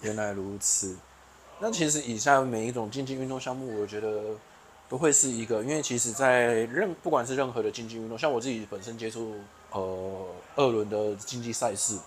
[0.00, 0.96] 原来如此，
[1.58, 4.36] 那其实以下每一种竞技运动项目，我觉得。
[4.86, 9.34] 都会是一个，因为其实，在任不管是任何的竞技运动，像我自己本身接触
[9.70, 11.98] 呃二轮的竞技赛事，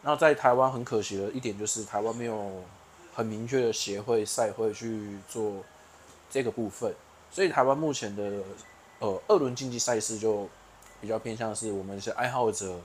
[0.00, 2.64] 那在台湾很可惜的一点就是台湾没有
[3.14, 5.62] 很明确的协会赛会去做
[6.30, 6.94] 这个部分，
[7.30, 8.42] 所以台湾目前的
[8.98, 10.48] 呃二轮竞技赛事就
[11.00, 12.80] 比较偏向是我们一些爱好者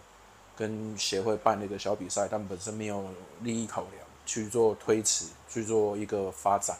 [0.56, 3.06] 跟协会办那个小比赛，但本身没有
[3.42, 3.94] 利益考量
[4.26, 6.78] 去做推迟去做一个发展。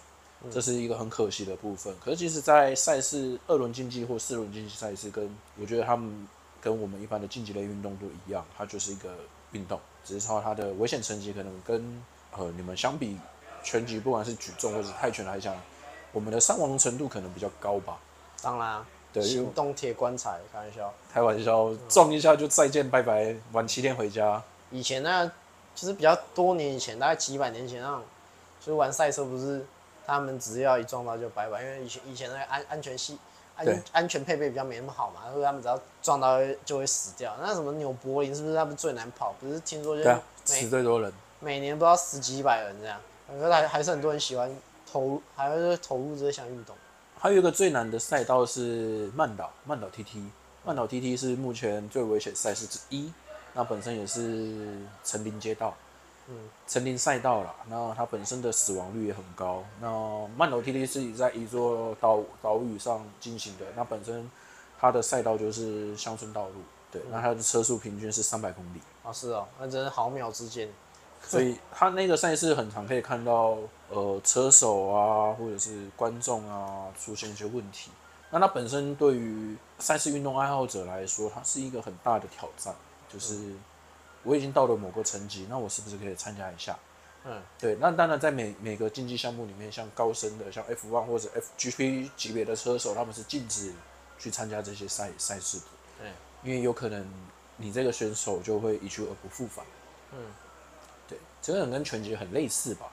[0.52, 1.92] 这是一个很可惜的部分。
[2.00, 5.28] 可是，其实，在赛事二轮竞技或四轮竞技赛事，跟
[5.60, 6.28] 我觉得他们
[6.62, 9.16] 跟我们一般的竞技类运动都一样，它就是一个
[9.52, 12.04] 运动，只是说它的危险层级可能跟
[12.38, 13.18] 呃你们相比，
[13.64, 15.56] 拳击不管是举重或者泰拳来讲，
[16.12, 17.98] 我们的伤亡程度可能比较高吧。
[18.42, 24.42] 当然，对，行动铁棺材，开玩笑，开玩笑，撞一下就再见拜拜，晚七天回家。
[24.72, 25.32] 以前呢，
[25.76, 28.02] 就是比较多年以前，大概几百年前那种，
[28.60, 29.66] 就是玩赛车不是。
[30.10, 33.18] 他们只要一撞到就拜拜，因为以前以前那个安安全系
[33.58, 37.36] 安安全配备比较没那么好嘛，所以他们只要撞到就会死掉。
[37.42, 39.36] 那什么纽柏林是不是他们最难跑？
[39.38, 42.98] 不是听说就每、啊、死最多人，每年不知道十几百人这样，
[43.28, 44.50] 可是还还是很多人喜欢
[44.92, 46.76] 投，还是投入这项运动。
[47.20, 50.30] 还有一个最难的赛道是曼岛，曼岛 TT，
[50.64, 53.12] 曼岛 TT 是目前最危险赛事之一，
[53.54, 55.76] 那本身也是成林街道。
[56.30, 56.36] 嗯，
[56.68, 59.64] 成林赛道了，那它本身的死亡率也很高。
[59.80, 59.88] 那
[60.36, 64.30] 曼岛 TT 是在一座岛岛屿上进行的，那本身
[64.78, 66.56] 它的赛道就是乡村道路，
[66.92, 68.82] 对，那它的车速平均是三百公里。
[69.04, 70.70] 啊，是哦，那真是毫秒之间。
[71.28, 73.58] 所以他那个赛事很常可以看到，
[73.90, 77.92] 呃，车手啊，或者是观众啊，出现一些问题。
[78.30, 82.76] 那它本身对于赛事运动爱好者来说，它是一个很大的挑战，
[83.12, 83.36] 就是。
[83.36, 83.60] 嗯
[84.24, 86.78] 我已经到了某个层级，那我是不是可以参加一下？
[87.24, 87.78] 嗯，对。
[87.80, 93.72] 那当然，在每每个竞技项目里面，像高深的，像 F1 或者 FGP 级别的车手，他们是禁止
[94.20, 95.66] 去参加这些赛赛事的。
[96.00, 96.12] 对，
[96.44, 97.08] 因为有可能
[97.56, 99.66] 你这个选手就会一去而不复返。
[100.12, 100.20] 嗯，
[101.48, 102.88] 对，这个跟拳击很类似吧？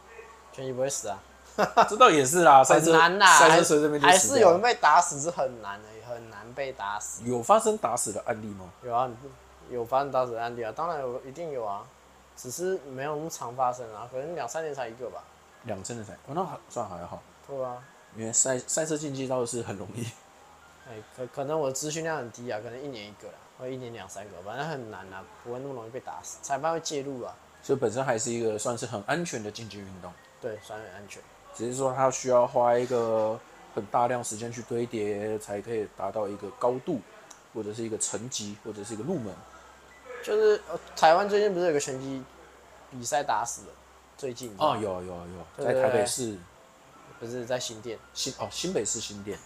[0.52, 1.18] 拳击不会死啊？
[1.88, 7.22] 这倒也是啦， 很难呐，赛车随这边还是有人被打死，是很难的，很难被打死。
[7.24, 8.70] 有发生打死的案例吗？
[8.82, 9.10] 有啊。
[9.70, 11.82] 有发生打死的案例啊，当然有，一定有啊，
[12.36, 15.24] 只是没有那么常发生啊，可能两三年才一个吧。
[15.62, 17.22] 两三年才，哦，那还算还好。
[17.48, 17.78] 对啊，
[18.14, 20.04] 因为赛赛车竞技倒是很容易。
[20.86, 27.34] 哎，可可能我的资讯量很低啊，可能一年一个啦，或一年两三个，反正很难啊，不会那么容易被打死，裁判会介入啊。
[27.64, 30.12] 所以本身还是一个算是很安全的竞技运动。
[30.38, 31.22] 对，算很安全。
[31.54, 33.40] 只是说它需要花一个
[33.74, 37.00] 很大量时间去堆叠，才可以达到一个高度，
[37.54, 39.34] 或者是一个层级，或者是一个入门。
[40.22, 40.60] 就是
[40.94, 42.22] 台湾最近不是有个拳击
[42.90, 43.72] 比赛打死了？
[44.18, 45.14] 最近啊、有有，
[45.56, 46.36] 有，在台北市，
[47.18, 49.38] 不是在新店新哦，新北市新店。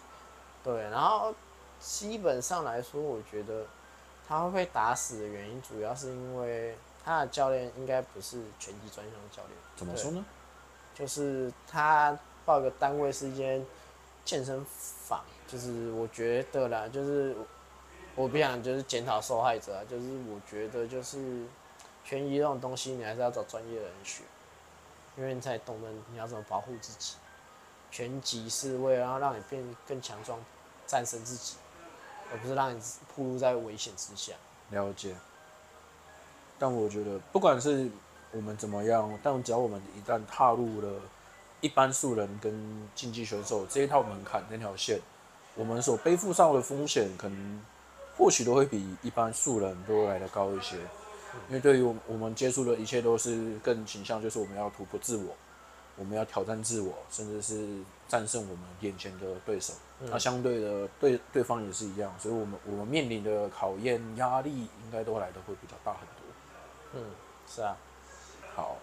[0.64, 1.32] 对，然后
[1.78, 3.64] 基本上来说，我觉得
[4.26, 6.76] 他会被打死的原因，主要是因为
[7.08, 9.56] 他的教练应该不是拳击专项教练。
[9.74, 10.22] 怎么说呢？
[10.94, 13.64] 就是他报个单位是一间
[14.26, 17.34] 健身房，就是我觉得啦，就是
[18.14, 21.46] 我不想就是检讨受害者啊，就是我觉得就是
[22.04, 24.24] 拳击这种东西，你还是要找专业的人学。
[25.16, 27.14] 因为你才懂得你要怎么保护自己，
[27.90, 30.38] 拳击是为了要让你变更强壮，
[30.86, 31.56] 战胜自己，
[32.30, 32.80] 而不是让你
[33.16, 34.34] 暴露在危险之下。
[34.70, 35.16] 了解。
[36.58, 37.88] 但我觉得，不管是
[38.32, 40.88] 我们怎么样，但只要我们一旦踏入了
[41.60, 45.00] 一般素人跟竞技选手这一套门槛那条线，
[45.54, 47.60] 我们所背负上的风险，可能
[48.16, 50.76] 或许都会比一般素人都来的高一些。
[51.48, 55.36] 因为对于我我们接触的一切都是更倾向，就是我们要突破自我，
[55.96, 57.68] 我们要挑战自我，甚至是
[58.08, 59.72] 战胜我们眼前的对手。
[60.00, 66.17] 那、嗯、相对的，对对方也是一样，所以我们我们面临的考验压力应该都来的会比较大很多。
[66.92, 67.04] 嗯，
[67.46, 67.76] 是啊。
[68.54, 68.76] 好，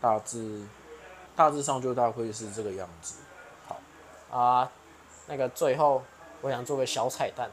[0.00, 0.62] 大致
[1.34, 3.16] 大致上就大概是这个样子。
[3.66, 3.80] 好
[4.30, 4.70] 啊，
[5.26, 6.02] 那个最后
[6.40, 7.50] 我想做个小彩蛋，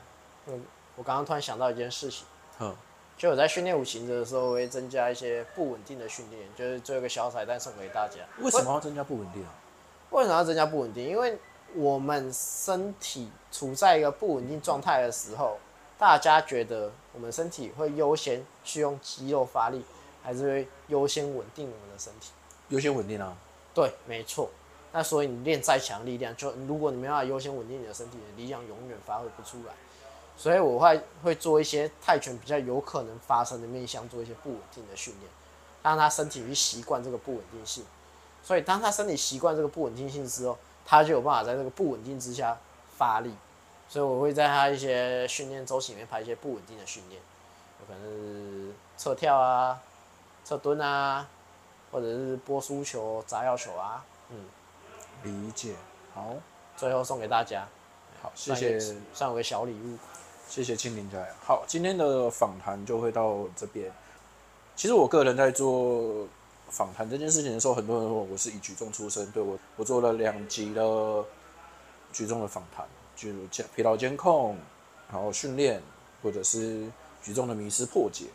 [0.48, 0.66] 嗯，
[0.96, 2.26] 我刚刚突然想到一件事情。
[2.60, 2.76] 嗯。
[3.18, 8.16] 就我在训练五行的时候，我会增加一些不稳定的训练，就是做一个小彩蛋送给大家。
[8.40, 9.54] 为什么要增加不稳定啊？
[10.10, 11.08] 为什么要增加不稳定？
[11.08, 11.38] 因为
[11.76, 15.60] 我们身体处在一个不稳定状态的时候，
[16.02, 19.86] 大家觉得我们身体会优先去用肌肉发力，
[20.24, 22.32] 还是会优先稳定我们的身体？
[22.70, 23.38] 优先稳定啊？
[23.72, 24.50] 对，没错。
[24.94, 29.76] 那所以你练再强力量，就如果你没办法优先稳定你的身体，你的力量永远发挥不出来。
[30.36, 35.32] 所以我会会做一些泰拳比较有可能发生的面向，做一些不稳定的训练，
[35.84, 37.86] 让他身体去习惯这个不稳定性。
[38.42, 42.58] 所以当他身体习惯这个不稳定性之后，他就有办法在这个不稳定之下
[42.98, 43.32] 发力。
[43.92, 47.22] 所以我会在他一些训练周期里面排一些不稳定的训练，
[47.82, 49.82] 有可能是侧跳啊、
[50.46, 51.28] 侧蹲啊，
[51.92, 54.06] 或者是波输球、砸药球啊。
[54.30, 54.46] 嗯，
[55.24, 55.76] 理解。
[56.14, 56.34] 好，
[56.78, 57.68] 最后送给大家。
[58.22, 58.80] 好，谢谢，
[59.14, 59.98] 算有个小礼物。
[60.48, 61.18] 谢谢庆林家。
[61.46, 63.92] 好，今天的访谈就会到这边。
[64.74, 66.26] 其实我个人在做
[66.70, 71.26] 访谈这件事情的时候，很多人问我是以举重出身，对，我我做了两集的
[72.14, 72.86] 举重的访谈，
[73.30, 74.58] 就监疲劳监控，
[75.12, 75.82] 然后训练，
[76.24, 76.88] 或者是
[77.22, 78.26] 举重的迷思破解。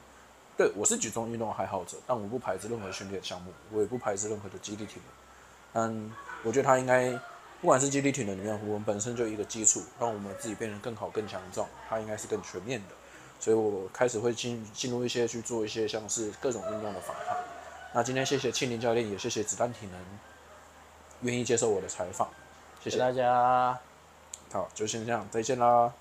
[0.57, 5.05] 对，我是举重运动爱好者，但我不排斥任何训练项目，我也不排斥任何的肌力体能。
[5.73, 6.13] 但
[6.43, 7.19] 我觉得他应该。
[7.59, 12.95] 不管是肌力体能里面，我们本身就一个基础，让我们自己变得更好、更强壮，它应该是更全面的。
[13.41, 17.35] 所以我开始会进进入一些去做一些像是各种运动的访谈。
[17.95, 19.99] 那今天谢谢庆林教练，也谢谢子弹体能
[21.23, 22.29] 愿意接受我的采访，
[22.85, 23.81] 谢谢大家。
[24.57, 25.93] 好，就先这样，再见啦。